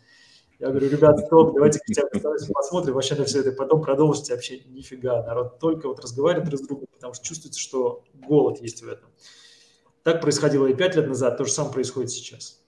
Я 0.58 0.68
говорю, 0.68 0.88
ребят, 0.88 1.18
стоп, 1.18 1.52
давайте 1.54 1.80
хотя 1.86 2.02
бы 2.04 2.20
посмотрим 2.54 2.94
вообще 2.94 3.14
на 3.14 3.24
все 3.24 3.40
это, 3.40 3.52
потом 3.52 3.82
продолжите 3.82 4.32
общение. 4.32 4.66
Нифига, 4.68 5.22
народ 5.22 5.58
только 5.58 5.88
вот 5.88 6.00
разговаривает 6.00 6.48
друг 6.48 6.60
с 6.60 6.66
другом, 6.66 6.86
потому 6.92 7.12
что 7.12 7.24
чувствуется, 7.24 7.60
что 7.60 8.04
голод 8.14 8.62
есть 8.62 8.82
в 8.82 8.88
этом. 8.88 9.10
Так 10.02 10.22
происходило 10.22 10.66
и 10.66 10.74
пять 10.74 10.96
лет 10.96 11.08
назад, 11.08 11.36
то 11.36 11.44
же 11.44 11.52
самое 11.52 11.74
происходит 11.74 12.10
сейчас. 12.10 12.62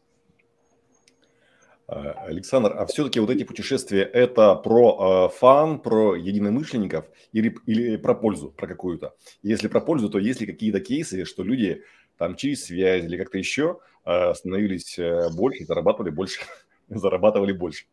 А, 1.89 2.27
Александр, 2.27 2.75
а 2.77 2.85
все-таки 2.85 3.19
вот 3.19 3.31
эти 3.31 3.45
путешествия– 3.45 4.03
это 4.13 4.55
про 4.57 5.31
э, 5.31 5.39
фан, 5.39 5.81
про 5.81 6.15
единомышленников 6.15 7.07
или, 7.33 7.57
или 7.65 7.97
про 7.97 8.15
пользу, 8.15 8.51
про 8.51 8.67
какую-то? 8.67 9.15
Если 9.43 9.69
про 9.69 9.81
пользу, 9.81 10.11
то 10.11 10.19
есть 10.19 10.41
ли 10.41 10.47
какие-то 10.47 10.81
кейсы, 10.81 11.25
что 11.25 11.43
люди 11.43 11.83
там 12.19 12.37
через 12.37 12.67
связь 12.67 13.05
или 13.05 13.17
как-то 13.17 13.39
еще 13.39 13.79
э, 14.05 14.35
становились 14.35 14.99
э, 14.99 15.31
больше, 15.31 15.65
зарабатывали 15.65 16.11
больше, 16.11 16.41
зарабатывали 16.89 17.53
больше? 17.53 17.87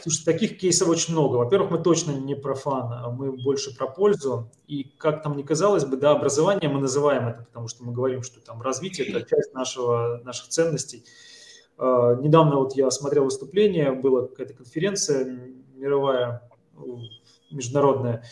Слушай, 0.00 0.24
таких 0.24 0.58
кейсов 0.58 0.88
очень 0.88 1.12
много. 1.12 1.36
Во-первых, 1.36 1.72
мы 1.72 1.82
точно 1.82 2.12
не 2.12 2.36
про 2.36 2.54
фан, 2.54 2.92
а 2.92 3.10
мы 3.10 3.32
больше 3.32 3.76
про 3.76 3.88
пользу. 3.88 4.48
И 4.68 4.84
как 4.96 5.24
там 5.24 5.36
ни 5.36 5.42
казалось 5.42 5.84
бы, 5.84 5.96
да, 5.96 6.12
образование 6.12 6.70
мы 6.70 6.80
называем 6.80 7.26
это, 7.26 7.42
потому 7.42 7.66
что 7.66 7.82
мы 7.82 7.92
говорим, 7.92 8.22
что 8.22 8.40
там 8.40 8.62
развитие– 8.62 9.08
это 9.08 9.28
часть 9.28 9.52
нашего, 9.54 10.20
наших 10.24 10.48
ценностей– 10.48 11.04
недавно 11.80 12.56
вот 12.56 12.74
я 12.74 12.90
смотрел 12.90 13.24
выступление, 13.24 13.92
была 13.92 14.26
какая-то 14.26 14.54
конференция 14.54 15.24
мировая, 15.74 16.42
международная, 17.50 18.24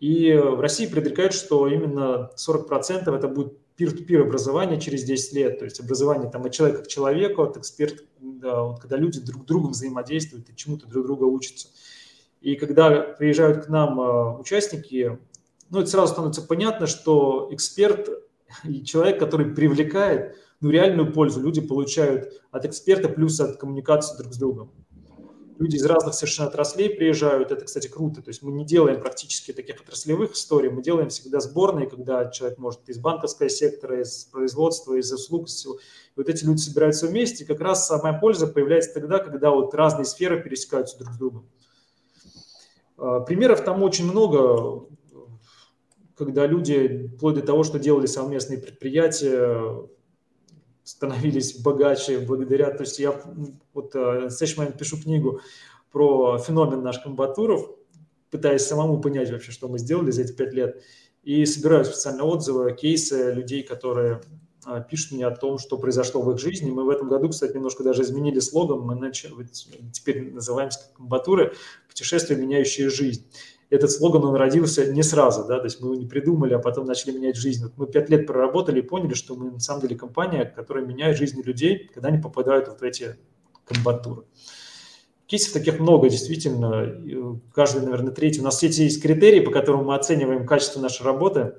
и 0.00 0.32
в 0.34 0.60
России 0.60 0.86
предрекают, 0.86 1.34
что 1.34 1.66
именно 1.66 2.30
40% 2.36 3.14
это 3.14 3.28
будет 3.28 3.54
peer-to-peer 3.78 4.22
образование 4.22 4.80
через 4.80 5.04
10 5.04 5.32
лет, 5.32 5.58
то 5.58 5.64
есть 5.64 5.80
образование 5.80 6.30
там 6.30 6.44
от 6.44 6.52
человека 6.52 6.82
к 6.82 6.88
человеку, 6.88 7.42
от 7.42 7.56
эксперта, 7.56 8.04
да, 8.20 8.62
вот, 8.62 8.80
когда 8.80 8.96
люди 8.96 9.20
друг 9.20 9.42
с 9.42 9.46
другом 9.46 9.72
взаимодействуют 9.72 10.48
и 10.48 10.56
чему-то 10.56 10.86
друг 10.86 11.06
друга 11.06 11.24
учатся. 11.24 11.68
И 12.40 12.56
когда 12.56 13.00
приезжают 13.00 13.66
к 13.66 13.68
нам 13.68 14.00
а, 14.00 14.38
участники, 14.38 15.18
ну, 15.70 15.80
это 15.80 15.90
сразу 15.90 16.12
становится 16.12 16.42
понятно, 16.42 16.86
что 16.86 17.48
эксперт 17.50 18.08
и 18.64 18.84
человек, 18.84 19.18
который 19.18 19.54
привлекает, 19.54 20.36
ну, 20.64 20.70
реальную 20.70 21.12
пользу 21.12 21.42
люди 21.42 21.60
получают 21.60 22.40
от 22.50 22.64
эксперта 22.64 23.10
плюс 23.10 23.38
от 23.38 23.58
коммуникации 23.58 24.16
друг 24.16 24.32
с 24.32 24.38
другом. 24.38 24.72
Люди 25.58 25.76
из 25.76 25.84
разных 25.84 26.14
совершенно 26.14 26.48
отраслей 26.48 26.88
приезжают, 26.88 27.52
это, 27.52 27.66
кстати, 27.66 27.86
круто. 27.86 28.22
То 28.22 28.30
есть 28.30 28.42
мы 28.42 28.50
не 28.50 28.64
делаем 28.64 28.98
практически 28.98 29.52
таких 29.52 29.82
отраслевых 29.82 30.32
историй, 30.32 30.70
мы 30.70 30.82
делаем 30.82 31.10
всегда 31.10 31.40
сборные, 31.40 31.86
когда 31.86 32.30
человек 32.30 32.56
может 32.56 32.88
из 32.88 32.96
банковского 32.98 33.50
сектора, 33.50 34.00
из 34.00 34.24
производства, 34.24 34.94
из 34.94 35.12
услуг, 35.12 35.48
из 35.48 35.54
всего. 35.54 35.74
И 35.74 35.80
вот 36.16 36.30
эти 36.30 36.46
люди 36.46 36.60
собираются 36.60 37.08
вместе, 37.08 37.44
и 37.44 37.46
как 37.46 37.60
раз 37.60 37.86
самая 37.86 38.18
польза 38.18 38.46
появляется 38.46 38.94
тогда, 38.94 39.18
когда 39.18 39.50
вот 39.50 39.74
разные 39.74 40.06
сферы 40.06 40.42
пересекаются 40.42 40.98
друг 40.98 41.12
с 41.12 41.18
другом. 41.18 41.50
А, 42.96 43.20
примеров 43.20 43.62
там 43.62 43.82
очень 43.82 44.10
много, 44.10 44.86
когда 46.16 46.46
люди, 46.46 47.12
вплоть 47.18 47.34
до 47.34 47.42
того, 47.42 47.64
что 47.64 47.78
делали 47.78 48.06
совместные 48.06 48.58
предприятия, 48.58 49.92
становились 50.84 51.58
богаче 51.58 52.20
благодаря, 52.20 52.70
то 52.70 52.82
есть 52.82 52.98
я 52.98 53.18
вот 53.72 53.94
э, 53.94 54.26
в 54.26 54.30
следующий 54.30 54.58
момент 54.58 54.78
пишу 54.78 55.00
книгу 55.00 55.40
про 55.90 56.38
феномен 56.38 56.82
наш 56.82 56.98
комбатуров, 56.98 57.70
пытаясь 58.30 58.66
самому 58.66 59.00
понять 59.00 59.30
вообще, 59.30 59.50
что 59.50 59.68
мы 59.68 59.78
сделали 59.78 60.10
за 60.10 60.22
эти 60.22 60.32
пять 60.32 60.52
лет, 60.52 60.82
и 61.22 61.46
собираю 61.46 61.86
специально 61.86 62.24
отзывы, 62.24 62.74
кейсы 62.74 63.32
людей, 63.32 63.62
которые 63.62 64.20
э, 64.66 64.84
пишут 64.90 65.12
мне 65.12 65.26
о 65.26 65.34
том, 65.34 65.58
что 65.58 65.78
произошло 65.78 66.20
в 66.20 66.30
их 66.32 66.38
жизни. 66.38 66.70
Мы 66.70 66.84
в 66.84 66.90
этом 66.90 67.08
году, 67.08 67.30
кстати, 67.30 67.54
немножко 67.54 67.82
даже 67.82 68.02
изменили 68.02 68.40
слоган, 68.40 68.80
мы 68.80 68.94
начали, 68.94 69.32
теперь 69.90 70.32
называемся 70.32 70.80
комбатуры, 70.94 71.54
путешествия, 71.88 72.36
меняющие 72.36 72.90
жизнь 72.90 73.26
этот 73.70 73.90
слоган, 73.90 74.24
он 74.24 74.34
родился 74.36 74.92
не 74.92 75.02
сразу, 75.02 75.44
да, 75.46 75.58
то 75.58 75.64
есть 75.64 75.80
мы 75.80 75.88
его 75.88 75.94
не 75.96 76.06
придумали, 76.06 76.54
а 76.54 76.58
потом 76.58 76.86
начали 76.86 77.12
менять 77.12 77.36
жизнь. 77.36 77.64
Вот 77.64 77.72
мы 77.76 77.86
пять 77.86 78.10
лет 78.10 78.26
проработали 78.26 78.80
и 78.80 78.82
поняли, 78.82 79.14
что 79.14 79.34
мы 79.34 79.50
на 79.50 79.60
самом 79.60 79.82
деле 79.82 79.96
компания, 79.96 80.44
которая 80.44 80.84
меняет 80.84 81.16
жизни 81.16 81.42
людей, 81.42 81.90
когда 81.92 82.08
они 82.08 82.18
попадают 82.18 82.68
вот 82.68 82.80
в 82.80 82.82
эти 82.82 83.16
комбатуры. 83.64 84.24
Кейсов 85.26 85.54
таких 85.54 85.80
много, 85.80 86.10
действительно. 86.10 87.40
Каждый, 87.54 87.82
наверное, 87.82 88.12
третий. 88.12 88.40
У 88.40 88.44
нас 88.44 88.58
все 88.58 88.66
есть 88.66 89.02
критерии, 89.02 89.40
по 89.40 89.50
которым 89.50 89.86
мы 89.86 89.94
оцениваем 89.94 90.46
качество 90.46 90.80
нашей 90.80 91.02
работы. 91.04 91.54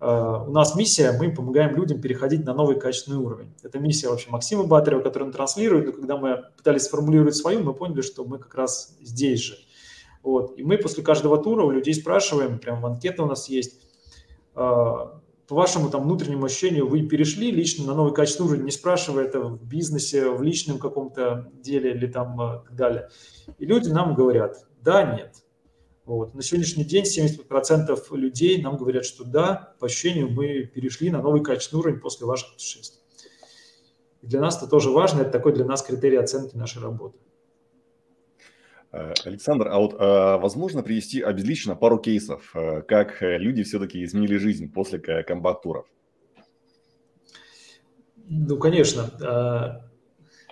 А, 0.00 0.42
у 0.42 0.50
нас 0.50 0.74
миссия, 0.74 1.12
мы 1.12 1.32
помогаем 1.32 1.76
людям 1.76 2.00
переходить 2.00 2.44
на 2.44 2.54
новый 2.54 2.78
качественный 2.78 3.18
уровень. 3.18 3.54
Это 3.62 3.78
миссия 3.78 4.08
вообще 4.08 4.30
Максима 4.30 4.64
Батарева, 4.64 5.00
которую 5.00 5.28
он 5.28 5.32
транслирует, 5.32 5.86
но 5.86 5.92
когда 5.92 6.16
мы 6.16 6.44
пытались 6.56 6.82
сформулировать 6.82 7.36
свою, 7.36 7.62
мы 7.62 7.72
поняли, 7.72 8.00
что 8.00 8.24
мы 8.24 8.38
как 8.38 8.54
раз 8.56 8.96
здесь 9.00 9.40
же– 9.40 9.58
вот. 10.28 10.58
И 10.58 10.62
мы 10.62 10.76
после 10.76 11.02
каждого 11.02 11.42
тура 11.42 11.64
у 11.64 11.70
людей 11.70 11.94
спрашиваем, 11.94 12.58
прям 12.58 12.84
анкета 12.84 13.22
у 13.22 13.26
нас 13.26 13.48
есть, 13.48 13.80
а, 14.54 15.22
по 15.46 15.54
вашему 15.54 15.88
там 15.88 16.02
внутреннему 16.02 16.44
ощущению 16.44 16.86
вы 16.86 17.00
перешли 17.08 17.50
лично 17.50 17.86
на 17.86 17.94
новый 17.94 18.12
качественный 18.12 18.50
уровень, 18.50 18.64
не 18.66 18.70
спрашивая 18.70 19.24
это 19.24 19.40
в 19.40 19.66
бизнесе, 19.66 20.28
в 20.28 20.42
личном 20.42 20.78
каком-то 20.78 21.50
деле 21.54 21.92
или 21.92 22.06
там 22.06 22.38
а, 22.38 22.58
так 22.58 22.76
далее. 22.76 23.08
И 23.56 23.64
люди 23.64 23.88
нам 23.88 24.14
говорят, 24.14 24.66
да, 24.82 25.16
нет. 25.16 25.34
Вот. 26.04 26.34
На 26.34 26.42
сегодняшний 26.42 26.84
день 26.84 27.04
70% 27.04 27.98
людей 28.10 28.60
нам 28.60 28.76
говорят, 28.76 29.06
что 29.06 29.24
да, 29.24 29.74
по 29.80 29.86
ощущению 29.86 30.28
мы 30.28 30.64
перешли 30.64 31.08
на 31.08 31.22
новый 31.22 31.42
качественный 31.42 31.80
уровень 31.80 32.00
после 32.00 32.26
ваших 32.26 32.52
путешествий. 32.52 33.00
И 34.20 34.26
для 34.26 34.42
нас 34.42 34.58
это 34.58 34.66
тоже 34.66 34.90
важно, 34.90 35.22
это 35.22 35.30
такой 35.30 35.54
для 35.54 35.64
нас 35.64 35.82
критерий 35.82 36.18
оценки 36.18 36.54
нашей 36.54 36.82
работы. 36.82 37.18
Э, 38.90 39.12
Александр, 39.24 39.68
а 39.68 39.78
вот 39.78 39.96
а, 39.98 40.38
возможно 40.38 40.82
привести 40.82 41.20
обезлично 41.20 41.76
пару 41.76 41.98
кейсов, 41.98 42.50
э, 42.54 42.80
как 42.82 43.18
люди 43.20 43.62
все-таки 43.62 44.02
изменили 44.02 44.38
жизнь 44.38 44.72
после 44.72 44.98
комбат-туров? 44.98 45.86
Ну, 48.30 48.58
конечно. 48.58 49.10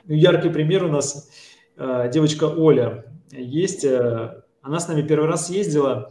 Ну, 0.05 0.15
яркий 0.15 0.51
пример 0.51 0.85
у 0.85 0.89
нас 0.89 1.31
девочка 1.77 2.45
Оля 2.45 3.05
есть. 3.31 3.85
Она 3.85 4.81
с 4.81 4.89
нами 4.89 5.07
первый 5.07 5.29
раз 5.29 5.51
ездила, 5.51 6.11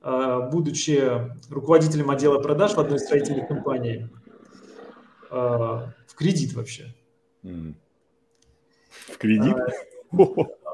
будучи 0.00 1.02
руководителем 1.50 2.10
отдела 2.10 2.40
продаж 2.40 2.72
в 2.72 2.80
одной 2.80 2.96
из 2.96 3.02
строительных 3.02 3.48
компаний, 3.48 4.08
в 5.28 6.14
кредит 6.16 6.54
вообще. 6.54 6.94
В 7.42 9.18
кредит? 9.18 9.56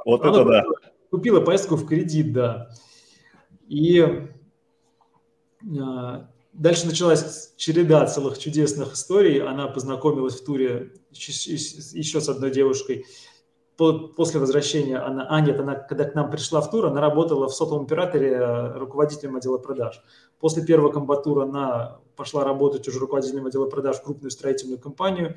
Вот 0.04 0.24
это 0.24 0.44
да. 0.44 0.64
Купила 1.10 1.40
поездку 1.40 1.76
в 1.76 1.86
кредит, 1.86 2.32
да. 2.32 2.70
И 3.68 4.04
а, 5.80 6.28
дальше 6.52 6.86
началась 6.86 7.54
череда 7.56 8.06
целых 8.06 8.38
чудесных 8.38 8.94
историй. 8.94 9.40
Она 9.40 9.68
познакомилась 9.68 10.40
в 10.40 10.44
туре 10.44 10.92
еще 11.10 12.20
с 12.20 12.28
одной 12.28 12.50
девушкой. 12.50 13.06
После 13.76 14.38
возвращения 14.38 14.98
она, 14.98 15.26
а 15.28 15.40
нет, 15.40 15.58
она 15.58 15.74
когда 15.74 16.04
к 16.04 16.14
нам 16.14 16.30
пришла 16.30 16.60
в 16.60 16.70
тур, 16.70 16.86
она 16.86 17.00
работала 17.00 17.48
в 17.48 17.54
сотовом 17.54 17.86
операторе 17.86 18.30
э, 18.30 18.78
руководителем 18.78 19.34
отдела 19.34 19.58
продаж. 19.58 20.00
После 20.38 20.64
первого 20.64 20.92
комбатура 20.92 21.42
она 21.42 21.98
пошла 22.14 22.44
работать 22.44 22.86
уже 22.86 23.00
руководителем 23.00 23.46
отдела 23.46 23.68
продаж 23.68 23.96
в 23.96 24.02
крупную 24.02 24.30
строительную 24.30 24.78
компанию. 24.78 25.34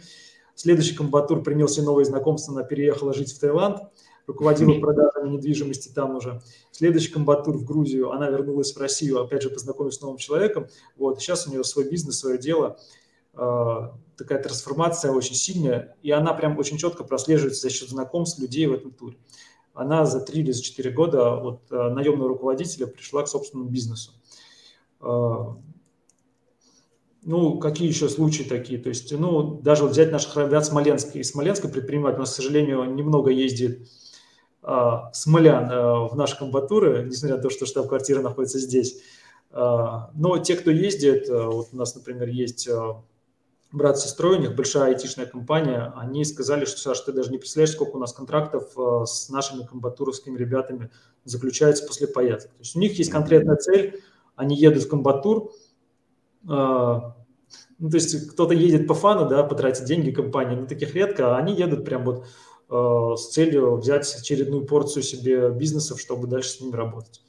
Следующий 0.53 0.95
комбатур 0.95 1.41
принес 1.41 1.77
ей 1.77 1.83
новые 1.83 2.05
знакомства, 2.05 2.53
она 2.53 2.63
переехала 2.63 3.11
жить 3.11 3.33
в 3.33 3.39
Таиланд 3.39 3.79
руководила 4.27 4.79
продажами 4.79 5.29
недвижимости 5.29 5.89
там 5.89 6.15
уже. 6.15 6.41
Следующий 6.71 7.11
комбатур 7.11 7.57
в 7.57 7.65
Грузию, 7.65 8.11
она 8.11 8.29
вернулась 8.29 8.75
в 8.75 8.79
Россию, 8.79 9.21
опять 9.21 9.41
же, 9.41 9.49
познакомилась 9.49 9.95
с 9.95 10.01
новым 10.01 10.17
человеком. 10.17 10.67
Вот, 10.97 11.21
сейчас 11.21 11.47
у 11.47 11.51
нее 11.51 11.63
свой 11.63 11.89
бизнес, 11.89 12.19
свое 12.19 12.37
дело. 12.37 12.77
А, 13.33 13.95
такая 14.17 14.41
трансформация 14.43 15.11
очень 15.11 15.35
сильная, 15.35 15.95
и 16.03 16.11
она 16.11 16.33
прям 16.33 16.57
очень 16.59 16.77
четко 16.77 17.03
прослеживается 17.03 17.61
за 17.61 17.69
счет 17.69 17.89
знакомств 17.89 18.39
людей 18.39 18.67
в 18.67 18.73
этом 18.73 18.91
туре. 18.91 19.17
Она 19.73 20.05
за 20.05 20.19
три 20.19 20.41
или 20.41 20.51
за 20.51 20.61
четыре 20.61 20.91
года 20.91 21.35
от 21.35 21.61
а, 21.71 21.89
наемного 21.89 22.27
руководителя 22.27 22.87
пришла 22.87 23.23
к 23.23 23.29
собственному 23.29 23.69
бизнесу. 23.69 24.11
А, 24.99 25.55
ну, 27.23 27.59
какие 27.59 27.87
еще 27.87 28.09
случаи 28.09 28.43
такие? 28.43 28.79
То 28.79 28.89
есть, 28.89 29.11
ну, 29.11 29.59
даже 29.61 29.83
вот 29.83 29.91
взять 29.91 30.11
наших 30.11 30.35
ребят 30.37 30.65
Смоленска. 30.65 31.17
И 31.19 31.23
Смоленска 31.23 31.67
предприниматель 31.67 32.17
у 32.17 32.21
нас, 32.21 32.31
к 32.31 32.35
сожалению, 32.35 32.83
немного 32.93 33.31
ездит 33.31 33.87
смолян 35.13 35.69
а, 35.71 36.07
в 36.07 36.15
наши 36.15 36.37
комбатуры, 36.37 37.05
несмотря 37.05 37.37
на 37.37 37.41
то, 37.41 37.49
что 37.49 37.65
штаб-квартира 37.65 38.21
находится 38.21 38.59
здесь. 38.59 39.01
А, 39.51 40.11
но 40.13 40.37
те, 40.39 40.55
кто 40.55 40.71
ездит, 40.71 41.29
вот 41.29 41.69
у 41.71 41.77
нас, 41.77 41.95
например, 41.95 42.27
есть 42.27 42.67
брат 43.71 43.97
с 43.97 44.03
сестрой, 44.03 44.37
у 44.37 44.41
них 44.41 44.55
большая 44.55 44.93
айтишная 44.93 45.25
компания, 45.25 45.93
они 45.95 46.25
сказали, 46.25 46.65
что, 46.65 46.79
Саш, 46.79 46.99
ты 47.01 47.11
даже 47.11 47.31
не 47.31 47.37
представляешь, 47.37 47.73
сколько 47.73 47.95
у 47.95 47.99
нас 47.99 48.13
контрактов 48.13 48.75
с 49.05 49.29
нашими 49.29 49.65
комбатуровскими 49.65 50.37
ребятами 50.37 50.89
заключается 51.23 51.85
после 51.85 52.07
поездок. 52.07 52.51
То 52.51 52.59
есть 52.59 52.75
у 52.75 52.79
них 52.79 52.97
есть 52.97 53.11
конкретная 53.11 53.57
цель, 53.57 54.01
они 54.35 54.55
едут 54.55 54.83
в 54.83 54.89
комбатур, 54.89 55.51
ну, 56.43 57.89
то 57.89 57.95
есть 57.95 58.29
кто-то 58.31 58.53
едет 58.53 58.87
по 58.87 58.93
фану, 58.93 59.27
да, 59.29 59.43
потратить 59.43 59.85
деньги 59.85 60.11
компании, 60.11 60.55
но 60.55 60.65
таких 60.65 60.95
редко, 60.95 61.35
а 61.35 61.37
они 61.37 61.53
едут 61.53 61.85
прям 61.85 62.03
вот 62.05 62.25
с 62.69 63.29
целью 63.29 63.77
взять 63.77 64.13
очередную 64.13 64.65
порцию 64.65 65.03
себе 65.03 65.49
бизнесов, 65.51 66.01
чтобы 66.01 66.27
дальше 66.27 66.49
с 66.49 66.61
ними 66.61 66.75
работать. 66.75 67.21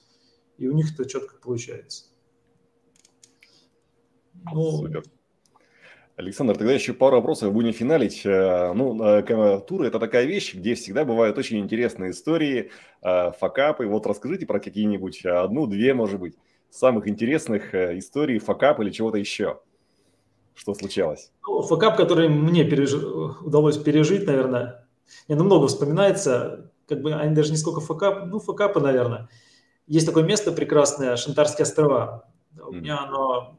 И 0.56 0.66
у 0.66 0.72
них 0.72 0.92
это 0.92 1.08
четко 1.08 1.36
получается. 1.36 2.06
Ну, 4.52 4.78
Супер. 4.78 5.04
Александр, 6.16 6.56
тогда 6.56 6.72
еще 6.72 6.94
пару 6.94 7.16
вопросов 7.16 7.52
будем 7.52 7.72
финалить. 7.72 8.26
Э, 8.26 8.72
ну, 8.72 9.00
э, 9.00 9.60
туры– 9.60 9.86
это 9.88 10.00
такая 10.00 10.24
вещь, 10.24 10.52
где 10.52 10.74
всегда 10.74 11.04
бывают 11.04 11.38
очень 11.38 11.60
интересные 11.60 12.10
истории, 12.10 12.72
факапы. 13.00 13.86
Вот 13.86 14.04
расскажите 14.08 14.44
про 14.44 14.58
какие-нибудь 14.58 15.24
одну-две, 15.24 15.94
может 15.94 16.18
быть, 16.18 16.34
самых 16.70 17.06
интересных 17.06 17.72
историй, 17.72 18.40
факап 18.40 18.80
или 18.80 18.90
чего-то 18.90 19.18
еще. 19.18 19.60
Что 20.54 20.74
случалось? 20.74 21.30
Ну, 21.46 21.62
факап, 21.62 21.96
который 21.96 22.28
мне 22.28 22.64
переж... 22.64 22.92
удалось 22.94 23.78
пережить, 23.78 24.26
наверное, 24.26 24.87
не, 25.28 25.34
ну 25.34 25.44
много 25.44 25.66
вспоминается, 25.68 26.70
как 26.88 27.02
бы 27.02 27.12
они 27.12 27.34
даже 27.34 27.50
не 27.50 27.56
сколько 27.56 27.80
факап, 27.80 28.26
ну 28.26 28.38
факапы, 28.38 28.80
наверное. 28.80 29.28
Есть 29.86 30.06
такое 30.06 30.24
место 30.24 30.52
прекрасное, 30.52 31.16
Шантарские 31.16 31.64
острова. 31.64 32.28
У 32.60 32.72
меня 32.72 33.04
оно 33.04 33.58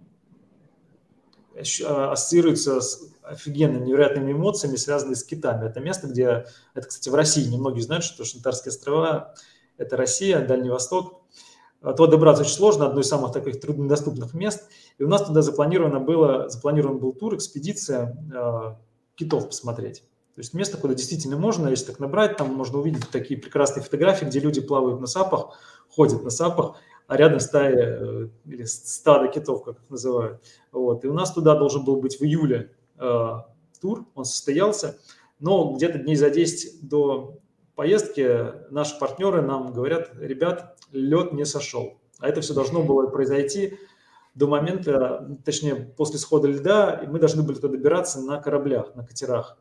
а, 1.85 2.11
ассоциируется 2.11 2.81
с 2.81 3.11
офигенно 3.23 3.77
невероятными 3.77 4.31
эмоциями, 4.31 4.75
связанными 4.75 5.15
с 5.15 5.23
китами. 5.23 5.67
Это 5.67 5.79
место, 5.79 6.07
где, 6.07 6.45
это, 6.73 6.87
кстати, 6.87 7.09
в 7.09 7.15
России, 7.15 7.47
немногие 7.47 7.83
знают, 7.83 8.03
что 8.03 8.25
Шантарские 8.25 8.71
острова– 8.71 9.35
это 9.77 9.97
Россия, 9.97 10.45
Дальний 10.45 10.69
Восток. 10.69 11.21
Туда 11.81 12.07
добраться 12.07 12.43
очень 12.43 12.53
сложно, 12.53 12.87
одно 12.87 13.01
из 13.01 13.07
самых 13.07 13.31
таких 13.31 13.61
труднодоступных 13.61 14.33
мест. 14.33 14.69
И 14.97 15.03
у 15.03 15.07
нас 15.07 15.25
туда 15.25 15.41
запланировано 15.41 15.99
было, 15.99 16.49
запланирован 16.49 16.99
был 16.99 17.13
тур, 17.13 17.35
экспедиция 17.35 18.17
э, 18.33 18.75
китов 19.15 19.47
посмотреть. 19.47 20.03
То 20.39 20.41
есть 20.41 20.53
место, 20.53 20.77
куда 20.77 20.93
действительно 20.93 21.35
можно, 21.35 21.67
если 21.67 21.87
так 21.87 21.99
набрать, 21.99 22.37
там 22.37 22.53
можно 22.53 22.79
увидеть 22.79 23.09
такие 23.09 23.37
прекрасные 23.37 23.83
фотографии, 23.83 24.23
где 24.23 24.39
люди 24.39 24.61
плавают 24.61 25.01
на 25.01 25.05
сапах, 25.05 25.59
ходят 25.89 26.23
на 26.23 26.29
сапах, 26.29 26.77
а 27.07 27.17
рядом 27.17 27.41
стая 27.41 27.99
э, 27.99 28.29
или 28.45 28.63
стадо 28.63 29.27
китов, 29.27 29.65
как 29.65 29.75
их 29.79 29.89
называют. 29.89 30.41
Вот. 30.71 31.03
И 31.03 31.09
у 31.09 31.13
нас 31.13 31.33
туда 31.33 31.55
должен 31.55 31.83
был 31.83 31.97
быть 31.97 32.21
в 32.21 32.23
июле 32.23 32.71
э, 32.97 33.31
тур, 33.81 34.05
он 34.15 34.23
состоялся, 34.23 34.97
но 35.41 35.73
где-то 35.73 35.97
дней 35.97 36.15
за 36.15 36.29
10 36.29 36.87
до 36.87 37.39
поездки 37.75 38.71
наши 38.71 38.97
партнеры 38.97 39.41
нам 39.41 39.73
говорят, 39.73 40.11
ребят, 40.21 40.77
лед 40.93 41.33
не 41.33 41.43
сошел. 41.43 41.99
А 42.17 42.29
это 42.29 42.39
все 42.39 42.53
должно 42.53 42.81
было 42.81 43.07
произойти 43.07 43.77
до 44.35 44.47
момента, 44.47 45.37
точнее, 45.43 45.75
после 45.75 46.17
схода 46.17 46.47
льда, 46.47 46.93
и 46.93 47.07
мы 47.07 47.19
должны 47.19 47.43
были 47.43 47.57
туда 47.57 47.67
добираться 47.67 48.21
на 48.21 48.41
кораблях, 48.41 48.95
на 48.95 49.05
катерах 49.05 49.57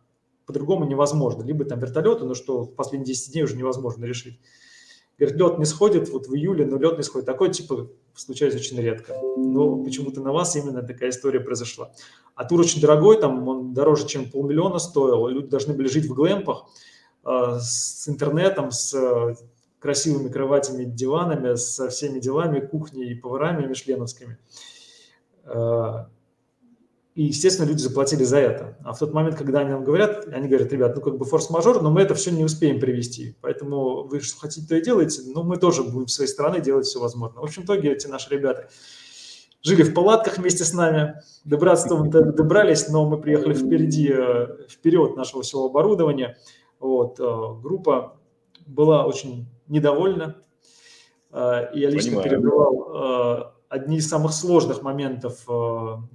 по-другому 0.48 0.86
невозможно. 0.86 1.42
Либо 1.42 1.66
там 1.66 1.78
вертолеты, 1.78 2.24
но 2.24 2.34
что 2.34 2.62
в 2.62 2.74
последние 2.74 3.08
10 3.08 3.32
дней 3.32 3.42
уже 3.42 3.54
невозможно 3.54 4.06
решить. 4.06 4.40
Говорит, 5.18 5.38
лед 5.38 5.58
не 5.58 5.66
сходит, 5.66 6.08
вот 6.08 6.26
в 6.26 6.34
июле, 6.34 6.64
но 6.64 6.78
лед 6.78 6.96
не 6.96 7.02
сходит. 7.02 7.26
Такой 7.26 7.50
типа 7.50 7.90
случается 8.14 8.58
очень 8.58 8.80
редко. 8.80 9.14
Но 9.36 9.84
почему-то 9.84 10.22
на 10.22 10.32
вас 10.32 10.56
именно 10.56 10.82
такая 10.82 11.10
история 11.10 11.40
произошла. 11.40 11.92
А 12.34 12.46
тур 12.46 12.60
очень 12.60 12.80
дорогой, 12.80 13.20
там 13.20 13.46
он 13.46 13.74
дороже, 13.74 14.06
чем 14.06 14.30
полмиллиона 14.30 14.78
стоил. 14.78 15.28
Люди 15.28 15.48
должны 15.48 15.74
были 15.74 15.88
жить 15.88 16.06
в 16.06 16.14
глэмпах 16.14 16.64
э, 17.26 17.58
с 17.60 18.08
интернетом, 18.08 18.70
с 18.70 18.94
э, 18.94 19.34
красивыми 19.80 20.30
кроватями, 20.30 20.84
диванами, 20.84 21.56
со 21.56 21.90
всеми 21.90 22.20
делами, 22.20 22.60
кухней 22.60 23.10
и 23.10 23.14
поварами 23.14 23.66
мишленовскими. 23.66 24.38
Э, 25.44 26.06
и, 27.18 27.24
естественно, 27.24 27.66
люди 27.66 27.80
заплатили 27.80 28.22
за 28.22 28.38
это. 28.38 28.78
А 28.84 28.92
в 28.92 28.98
тот 29.00 29.12
момент, 29.12 29.34
когда 29.34 29.58
они 29.58 29.70
нам 29.70 29.82
говорят, 29.82 30.28
они 30.28 30.46
говорят, 30.46 30.72
ребят, 30.72 30.94
ну 30.94 31.02
как 31.02 31.18
бы 31.18 31.24
форс-мажор, 31.24 31.82
но 31.82 31.90
мы 31.90 32.02
это 32.02 32.14
все 32.14 32.30
не 32.30 32.44
успеем 32.44 32.78
привести. 32.78 33.36
Поэтому 33.40 34.04
вы 34.04 34.20
что 34.20 34.38
хотите, 34.38 34.68
то 34.68 34.76
и 34.76 34.84
делаете, 34.84 35.22
но 35.26 35.42
мы 35.42 35.56
тоже 35.56 35.82
будем 35.82 36.06
с 36.06 36.14
своей 36.14 36.30
стороны 36.30 36.60
делать 36.60 36.86
все 36.86 37.00
возможное. 37.00 37.40
В 37.40 37.44
общем, 37.44 37.62
в 37.62 37.64
итоге 37.64 37.90
эти 37.90 38.06
наши 38.06 38.30
ребята 38.30 38.68
жили 39.62 39.82
в 39.82 39.94
палатках 39.94 40.38
вместе 40.38 40.62
с 40.62 40.72
нами. 40.72 41.20
Добраться 41.44 41.92
мы 41.96 42.08
добрались, 42.08 42.88
но 42.88 43.04
мы 43.04 43.20
приехали 43.20 43.54
впереди, 43.54 44.12
э, 44.12 44.68
вперед 44.68 45.16
нашего 45.16 45.42
всего 45.42 45.66
оборудования. 45.66 46.38
Вот, 46.78 47.18
э, 47.18 47.24
группа 47.60 48.16
была 48.64 49.04
очень 49.04 49.48
недовольна. 49.66 50.36
Э, 51.32 51.74
и 51.74 51.80
я 51.80 51.90
лично 51.90 52.22
Понимаю. 52.22 52.30
перебывал 52.30 53.54
одни 53.68 53.96
из 53.96 54.08
самых 54.08 54.32
сложных 54.32 54.82
моментов 54.82 55.46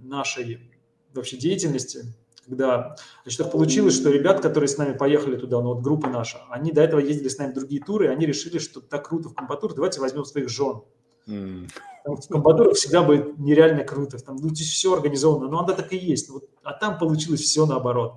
нашей 0.02 0.73
вообще 1.14 1.38
деятельности, 1.38 2.06
когда 2.48 2.96
значит, 3.24 3.40
так 3.40 3.52
получилось, 3.52 3.96
что 3.96 4.10
ребят, 4.10 4.42
которые 4.42 4.68
с 4.68 4.78
нами 4.78 4.98
поехали 4.98 5.38
туда, 5.38 5.62
ну 5.62 5.74
вот 5.74 5.82
группа 5.82 6.08
наша, 6.10 6.42
они 6.50 6.72
до 6.72 6.82
этого 6.82 7.00
ездили 7.00 7.30
с 7.30 7.38
нами 7.38 7.52
в 7.52 7.56
другие 7.56 7.82
туры, 7.82 8.06
и 8.06 8.10
они 8.10 8.26
решили, 8.26 8.58
что 8.58 8.82
так 8.82 9.08
круто 9.08 9.30
в 9.30 9.34
комбатур, 9.34 9.74
давайте 9.74 10.00
возьмем 10.02 10.26
своих 10.26 10.50
жен. 10.50 10.82
Mm. 11.28 11.70
В 12.06 12.28
комбатурах 12.28 12.76
всегда 12.76 13.02
будет 13.02 13.38
нереально 13.40 13.86
круто, 13.86 14.18
там 14.18 14.36
ну, 14.36 14.50
здесь 14.50 14.70
все 14.70 14.94
организовано, 14.94 15.50
но 15.50 15.60
она 15.64 15.74
так 15.74 15.94
и 15.94 15.98
есть. 15.98 16.30
Вот, 16.30 16.50
а 16.64 16.74
там 16.74 16.98
получилось 16.98 17.42
все 17.42 17.66
наоборот. 17.66 18.16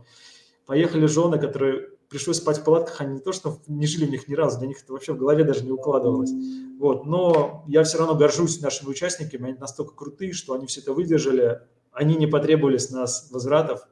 Поехали 0.67 1.07
жены, 1.07 1.39
которые 1.39 1.91
пришлось 2.09 2.39
спать 2.39 2.59
в 2.59 2.65
палатках, 2.65 3.01
они 3.01 3.15
не 3.15 3.21
то, 3.21 3.33
что 3.33 3.59
не 3.67 3.87
жили 3.87 4.07
в 4.07 4.11
них 4.11 4.29
ни 4.29 4.35
разу, 4.35 4.59
для 4.59 4.69
них 4.69 4.83
это 4.83 4.93
вообще 4.93 5.13
в 5.13 5.19
голове 5.19 5.45
даже 5.45 5.65
не 5.65 5.71
укладывалось. 5.71 6.33
Вот, 6.79 7.07
но 7.07 7.65
я 7.69 7.85
все 7.85 7.99
равно 7.99 8.15
горжусь 8.15 8.61
нашими 8.61 8.91
участниками, 8.91 9.51
они 9.51 9.59
настолько 9.59 9.95
крутые, 9.95 10.33
что 10.33 10.55
они 10.55 10.67
все 10.67 10.81
это 10.81 10.93
выдержали, 10.93 11.61
они 11.97 12.15
не 12.15 12.27
потребовали 12.27 12.77
с 12.77 12.91
нас 12.91 13.29
возвратов. 13.33 13.89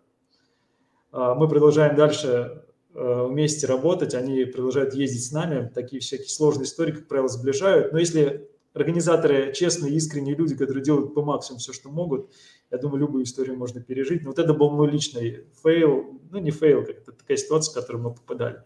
А, 1.11 1.35
мы 1.35 1.49
продолжаем 1.49 1.97
дальше 1.97 2.65
э, 2.95 3.27
вместе 3.27 3.67
работать, 3.67 4.15
они 4.15 4.45
продолжают 4.45 4.95
ездить 4.95 5.27
с 5.27 5.33
нами. 5.33 5.71
Такие 5.75 6.01
всякие 6.01 6.29
сложные 6.29 6.67
истории, 6.67 6.93
как 6.93 7.09
правило, 7.09 7.29
сближают. 7.29 7.93
Но 7.93 7.99
если 7.99 8.51
организаторы 8.75 9.55
честные, 9.55 9.95
искренние 9.95 10.37
люди, 10.37 10.55
которые 10.55 10.85
делают 10.85 11.15
по 11.15 11.23
максимуму 11.23 11.61
все, 11.61 11.73
что 11.73 11.89
могут, 11.89 12.31
я 12.71 12.77
думаю, 12.77 13.01
любую 13.01 13.25
историю 13.25 13.57
можно 13.57 13.81
пережить. 13.81 14.23
Но 14.23 14.31
вот 14.31 14.39
это 14.39 14.53
был 14.53 14.71
мой 14.71 14.91
личный 14.91 15.47
фейл, 15.63 16.21
ну 16.31 16.39
не 16.39 16.51
фейл, 16.51 16.85
как 16.85 16.99
это 16.99 17.13
такая 17.13 17.39
ситуация, 17.39 17.73
в 17.73 17.75
которую 17.75 18.05
мы 18.05 18.15
попадали. 18.15 18.63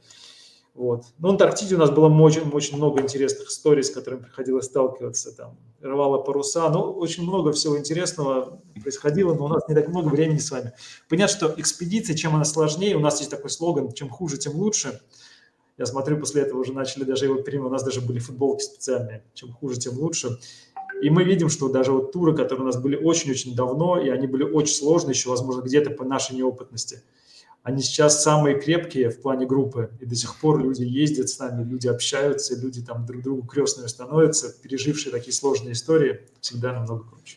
Вот. 0.78 1.06
Но 1.18 1.26
в 1.26 1.30
Антарктиде 1.32 1.74
у 1.74 1.78
нас 1.78 1.90
было 1.90 2.08
очень, 2.22 2.48
очень 2.52 2.76
много 2.76 3.00
интересных 3.00 3.48
историй, 3.48 3.82
с 3.82 3.90
которыми 3.90 4.22
приходилось 4.22 4.66
сталкиваться. 4.66 5.36
Там 5.36 5.58
рвало 5.80 6.18
паруса. 6.18 6.70
Ну, 6.70 6.92
очень 6.92 7.24
много 7.24 7.50
всего 7.50 7.76
интересного 7.76 8.60
происходило, 8.80 9.34
но 9.34 9.46
у 9.46 9.48
нас 9.48 9.62
не 9.68 9.74
так 9.74 9.88
много 9.88 10.06
времени 10.06 10.38
с 10.38 10.52
вами. 10.52 10.72
Понятно, 11.08 11.36
что 11.36 11.54
экспедиция, 11.56 12.14
чем 12.14 12.36
она 12.36 12.44
сложнее, 12.44 12.94
у 12.94 13.00
нас 13.00 13.18
есть 13.18 13.28
такой 13.28 13.50
слоган, 13.50 13.90
чем 13.90 14.08
хуже, 14.08 14.38
тем 14.38 14.54
лучше. 14.54 15.00
Я 15.78 15.86
смотрю, 15.86 16.16
после 16.16 16.42
этого 16.42 16.60
уже 16.60 16.72
начали 16.72 17.02
даже 17.02 17.24
его 17.24 17.42
переименовать. 17.42 17.70
У 17.70 17.74
нас 17.74 17.82
даже 17.82 18.00
были 18.00 18.20
футболки 18.20 18.62
специальные. 18.62 19.24
Чем 19.34 19.52
хуже, 19.52 19.80
тем 19.80 19.98
лучше. 19.98 20.38
И 21.02 21.10
мы 21.10 21.24
видим, 21.24 21.48
что 21.48 21.68
даже 21.68 21.90
вот 21.90 22.12
туры, 22.12 22.36
которые 22.36 22.62
у 22.62 22.66
нас 22.66 22.80
были 22.80 22.94
очень-очень 22.94 23.56
давно, 23.56 24.00
и 24.00 24.10
они 24.10 24.28
были 24.28 24.44
очень 24.44 24.74
сложные 24.74 25.14
еще, 25.14 25.30
возможно, 25.30 25.60
где-то 25.60 25.90
по 25.90 26.04
нашей 26.04 26.36
неопытности, 26.36 27.02
они 27.62 27.82
сейчас 27.82 28.22
самые 28.22 28.58
крепкие 28.58 29.10
в 29.10 29.20
плане 29.20 29.46
группы. 29.46 29.90
И 30.00 30.06
до 30.06 30.14
сих 30.14 30.40
пор 30.40 30.62
люди 30.62 30.84
ездят 30.84 31.28
с 31.28 31.38
нами, 31.38 31.68
люди 31.68 31.86
общаются, 31.86 32.58
люди 32.58 32.82
там 32.82 33.04
друг 33.04 33.22
другу 33.22 33.46
крестными 33.46 33.88
становятся, 33.88 34.54
пережившие 34.62 35.12
такие 35.12 35.32
сложные 35.32 35.72
истории, 35.72 36.20
всегда 36.40 36.72
намного 36.72 37.04
круче. 37.04 37.36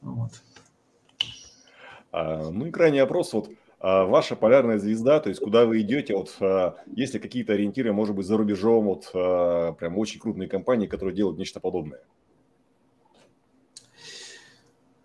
Вот. 0.00 0.30
А, 2.12 2.50
ну 2.50 2.66
и 2.66 2.70
крайний 2.70 3.00
вопрос. 3.00 3.32
Вот 3.32 3.50
а, 3.78 4.04
ваша 4.04 4.36
полярная 4.36 4.78
звезда, 4.78 5.20
то 5.20 5.28
есть 5.28 5.40
куда 5.40 5.66
вы 5.66 5.80
идете, 5.82 6.16
вот 6.16 6.34
а, 6.40 6.76
есть 6.94 7.14
ли 7.14 7.20
какие-то 7.20 7.52
ориентиры, 7.52 7.92
может 7.92 8.14
быть, 8.14 8.26
за 8.26 8.36
рубежом, 8.36 8.86
вот 8.86 9.10
а, 9.12 9.72
прям 9.72 9.98
очень 9.98 10.20
крупные 10.20 10.48
компании, 10.48 10.86
которые 10.86 11.14
делают 11.14 11.38
нечто 11.38 11.60
подобное? 11.60 12.00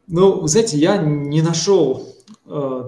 Ну, 0.08 0.46
знаете, 0.48 0.78
я 0.78 0.98
не 0.98 1.42
нашел, 1.42 2.11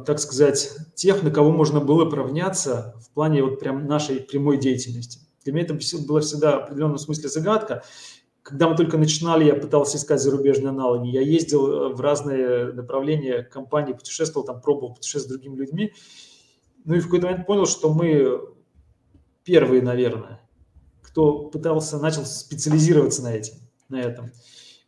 так 0.05 0.19
сказать, 0.19 0.71
тех, 0.95 1.23
на 1.23 1.31
кого 1.31 1.51
можно 1.51 1.79
было 1.79 2.09
поравняться 2.09 2.95
в 3.01 3.13
плане 3.13 3.43
вот 3.43 3.59
прям 3.59 3.87
нашей 3.87 4.19
прямой 4.19 4.57
деятельности. 4.57 5.19
Для 5.43 5.53
меня 5.53 5.65
это 5.65 5.77
было 6.07 6.21
всегда 6.21 6.59
в 6.59 6.63
определенном 6.63 6.97
смысле 6.97 7.29
загадка. 7.29 7.83
Когда 8.41 8.67
мы 8.67 8.75
только 8.75 8.97
начинали, 8.97 9.45
я 9.45 9.55
пытался 9.55 9.97
искать 9.97 10.21
зарубежные 10.21 10.69
аналоги. 10.69 11.07
Я 11.09 11.21
ездил 11.21 11.67
э, 11.67 11.93
в 11.93 12.01
разные 12.01 12.73
направления 12.73 13.43
компании, 13.43 13.93
путешествовал, 13.93 14.45
там 14.45 14.59
пробовал 14.61 14.95
путешествовать 14.95 15.29
с 15.29 15.41
другими 15.41 15.55
людьми. 15.55 15.93
Ну 16.83 16.95
и 16.95 16.99
в 16.99 17.05
какой-то 17.05 17.27
момент 17.27 17.47
понял, 17.47 17.65
что 17.65 17.93
мы 17.93 18.41
первые, 19.45 19.81
наверное, 19.81 20.41
кто 21.01 21.47
пытался, 21.49 21.99
начал 21.99 22.25
специализироваться 22.25 23.23
на, 23.23 23.33
этим, 23.33 23.55
на 23.87 24.01
этом. 24.01 24.31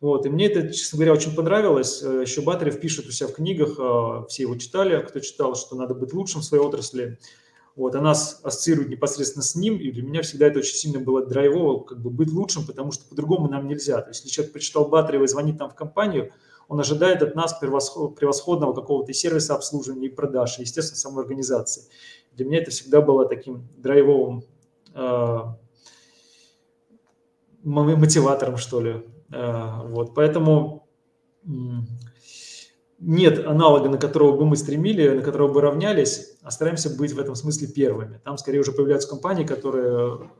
Вот, 0.00 0.26
и 0.26 0.28
мне 0.28 0.46
это, 0.46 0.72
честно 0.72 0.98
говоря, 0.98 1.14
очень 1.14 1.34
понравилось. 1.34 2.02
Э, 2.02 2.20
Еще 2.20 2.42
Батарев 2.42 2.80
пишет 2.80 3.06
у 3.06 3.10
себя 3.10 3.28
в 3.28 3.32
книгах, 3.32 3.76
э, 3.78 4.26
все 4.28 4.42
его 4.42 4.56
читали, 4.56 5.02
кто 5.02 5.20
читал, 5.20 5.54
что 5.54 5.74
надо 5.74 5.94
быть 5.94 6.12
лучшим 6.12 6.42
в 6.42 6.44
своей 6.44 6.62
отрасли. 6.62 7.18
Вот, 7.76 7.94
а 7.94 8.00
нас 8.00 8.40
ассоциируют 8.42 8.90
непосредственно 8.90 9.42
с 9.42 9.54
ним, 9.54 9.76
и 9.76 9.90
для 9.90 10.02
меня 10.02 10.22
всегда 10.22 10.46
это 10.46 10.60
очень 10.60 10.76
сильно 10.76 10.98
было 10.98 11.24
драйвово, 11.24 11.84
как 11.84 12.00
бы 12.00 12.10
быть 12.10 12.30
лучшим, 12.30 12.66
потому 12.66 12.90
что 12.92 13.06
по-другому 13.06 13.48
нам 13.48 13.68
нельзя. 13.68 14.00
То 14.00 14.08
есть, 14.08 14.24
если 14.24 14.34
человек 14.34 14.52
прочитал 14.52 14.88
Батарева 14.88 15.24
и 15.24 15.28
звонит 15.28 15.58
нам 15.58 15.70
в 15.70 15.74
компанию, 15.74 16.32
он 16.68 16.80
ожидает 16.80 17.22
от 17.22 17.34
нас 17.34 17.54
превосходного 17.54 18.72
какого-то 18.74 19.12
сервиса 19.12 19.54
обслуживания 19.54 20.06
и 20.06 20.10
продаж, 20.10 20.58
естественно, 20.58 20.98
самой 20.98 21.22
организации. 21.22 21.84
Для 22.32 22.44
меня 22.44 22.58
это 22.58 22.70
всегда 22.70 23.00
было 23.00 23.26
таким 23.26 23.68
драйвовым 23.76 24.44
э, 24.94 25.38
мотиватором, 27.62 28.56
что 28.56 28.80
ли. 28.80 29.02
Э, 29.32 29.82
вот, 29.88 30.14
поэтому 30.14 30.88
нет 32.98 33.46
аналога, 33.46 33.88
на 33.88 33.98
которого 33.98 34.36
бы 34.36 34.46
мы 34.46 34.56
стремили, 34.56 35.08
на 35.08 35.22
которого 35.22 35.52
бы 35.52 35.60
равнялись, 35.60 36.36
а 36.42 36.50
стараемся 36.50 36.90
быть 36.90 37.12
в 37.12 37.18
этом 37.18 37.34
смысле 37.34 37.68
первыми. 37.68 38.20
Там 38.24 38.38
скорее 38.38 38.60
уже 38.60 38.72
появляются 38.72 39.08
компании, 39.08 39.44
которые 39.44 40.30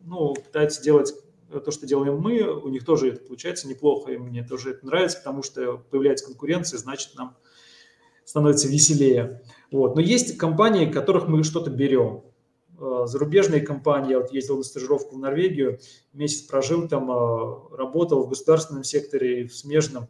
ну, 0.00 0.34
пытаются 0.34 0.82
делать 0.82 1.14
то, 1.60 1.70
что 1.70 1.86
делаем 1.86 2.18
мы, 2.18 2.42
у 2.42 2.68
них 2.68 2.84
тоже 2.84 3.08
это 3.08 3.20
получается 3.20 3.68
неплохо, 3.68 4.12
и 4.12 4.18
мне 4.18 4.42
тоже 4.42 4.70
это 4.70 4.86
нравится, 4.86 5.18
потому 5.18 5.42
что 5.42 5.78
появляется 5.90 6.26
конкуренция, 6.26 6.78
значит, 6.78 7.10
нам 7.16 7.36
становится 8.24 8.68
веселее. 8.68 9.42
Вот. 9.70 9.94
Но 9.94 10.00
есть 10.00 10.38
компании, 10.38 10.90
которых 10.90 11.28
мы 11.28 11.44
что-то 11.44 11.70
берем. 11.70 12.24
Э, 12.82 13.06
зарубежные 13.06 13.60
компании. 13.60 14.10
Я 14.10 14.18
вот 14.18 14.32
ездил 14.32 14.56
на 14.56 14.64
стажировку 14.64 15.14
в 15.14 15.18
Норвегию, 15.18 15.78
месяц 16.12 16.42
прожил 16.42 16.88
там, 16.88 17.08
э, 17.12 17.76
работал 17.76 18.24
в 18.24 18.28
государственном 18.28 18.82
секторе, 18.82 19.46
в 19.46 19.54
смежном, 19.54 20.08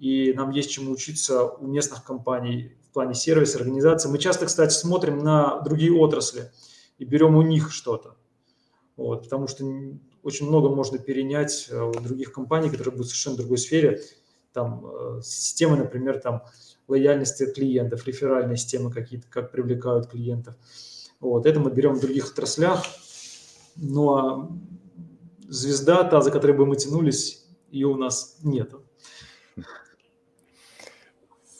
и 0.00 0.32
нам 0.32 0.50
есть 0.50 0.72
чему 0.72 0.90
учиться 0.90 1.44
у 1.44 1.68
местных 1.68 2.02
компаний 2.02 2.72
в 2.90 2.92
плане 2.92 3.14
сервиса, 3.14 3.58
организации. 3.58 4.08
Мы 4.08 4.18
часто, 4.18 4.46
кстати, 4.46 4.74
смотрим 4.74 5.18
на 5.18 5.60
другие 5.60 5.92
отрасли 5.92 6.50
и 6.98 7.04
берем 7.04 7.36
у 7.36 7.42
них 7.42 7.72
что-то, 7.72 8.16
вот, 8.96 9.22
потому 9.22 9.46
что 9.46 9.64
очень 10.24 10.48
много 10.48 10.70
можно 10.70 10.98
перенять 10.98 11.68
э, 11.70 11.80
у 11.80 11.92
других 11.92 12.32
компаний, 12.32 12.70
которые 12.70 12.90
будут 12.90 13.06
в 13.06 13.10
совершенно 13.10 13.36
другой 13.36 13.58
сфере. 13.58 14.02
Там 14.52 15.20
системы, 15.22 15.76
например, 15.76 16.20
там 16.20 16.42
лояльности 16.86 17.46
клиентов, 17.46 18.06
реферальные 18.06 18.56
системы 18.56 18.92
какие-то, 18.92 19.26
как 19.28 19.50
привлекают 19.50 20.08
клиентов. 20.08 20.54
Вот, 21.20 21.46
это 21.46 21.60
мы 21.60 21.70
берем 21.70 21.94
в 21.94 22.00
других 22.00 22.30
отраслях. 22.30 22.84
Ну 23.76 24.14
а 24.14 24.50
звезда, 25.48 26.04
та, 26.04 26.20
за 26.20 26.30
которой 26.30 26.52
бы 26.52 26.66
мы 26.66 26.76
тянулись, 26.76 27.46
ее 27.70 27.88
у 27.88 27.96
нас 27.96 28.38
нет. 28.42 28.72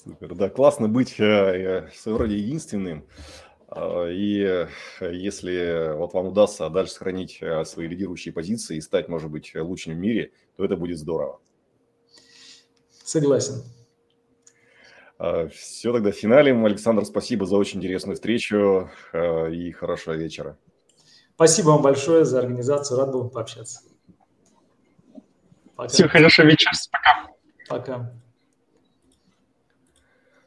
Супер, 0.05 0.35
да, 0.35 0.51
классно 0.51 0.89
быть 0.89 1.19
э, 1.19 1.25
э, 1.25 1.89
в 1.89 1.97
своем 1.97 2.19
роде 2.19 2.37
единственным. 2.37 3.07
А, 3.69 4.07
и 4.07 4.39
э, 4.41 4.69
если 5.01 5.97
вот 5.97 6.13
вам 6.13 6.27
удастся 6.27 6.69
дальше 6.69 6.93
сохранить 6.93 7.43
свои 7.65 7.89
лидирующие 7.89 8.35
позиции 8.35 8.77
и 8.77 8.83
стать, 8.83 9.09
может 9.09 9.31
быть, 9.31 9.55
лучшим 9.55 9.95
в 9.95 9.97
мире, 9.97 10.33
то 10.57 10.65
это 10.65 10.77
будет 10.77 10.99
здорово. 10.99 11.41
Согласен. 13.03 13.63
А, 15.19 15.49
Все 15.49 15.93
тогда 15.93 16.11
финалем. 16.11 16.65
Александр, 16.65 17.05
спасибо 17.05 17.47
за 17.47 17.57
очень 17.57 17.79
интересную 17.79 18.17
встречу 18.17 18.91
а, 19.13 19.47
и 19.49 19.71
хорошего 19.73 20.15
вечера. 20.15 20.57
Спасибо 21.35 21.69
вам 21.71 21.83
большое 21.83 22.25
за 22.25 22.39
организацию. 22.39 22.99
Рад 22.99 23.13
был 23.13 23.29
пообщаться. 23.29 23.81
Пока. 25.77 25.89
Всего 25.89 26.09
хорошего 26.09 26.47
вечера. 26.47 26.73
Пока. 26.91 27.27
Пока. 27.69 28.24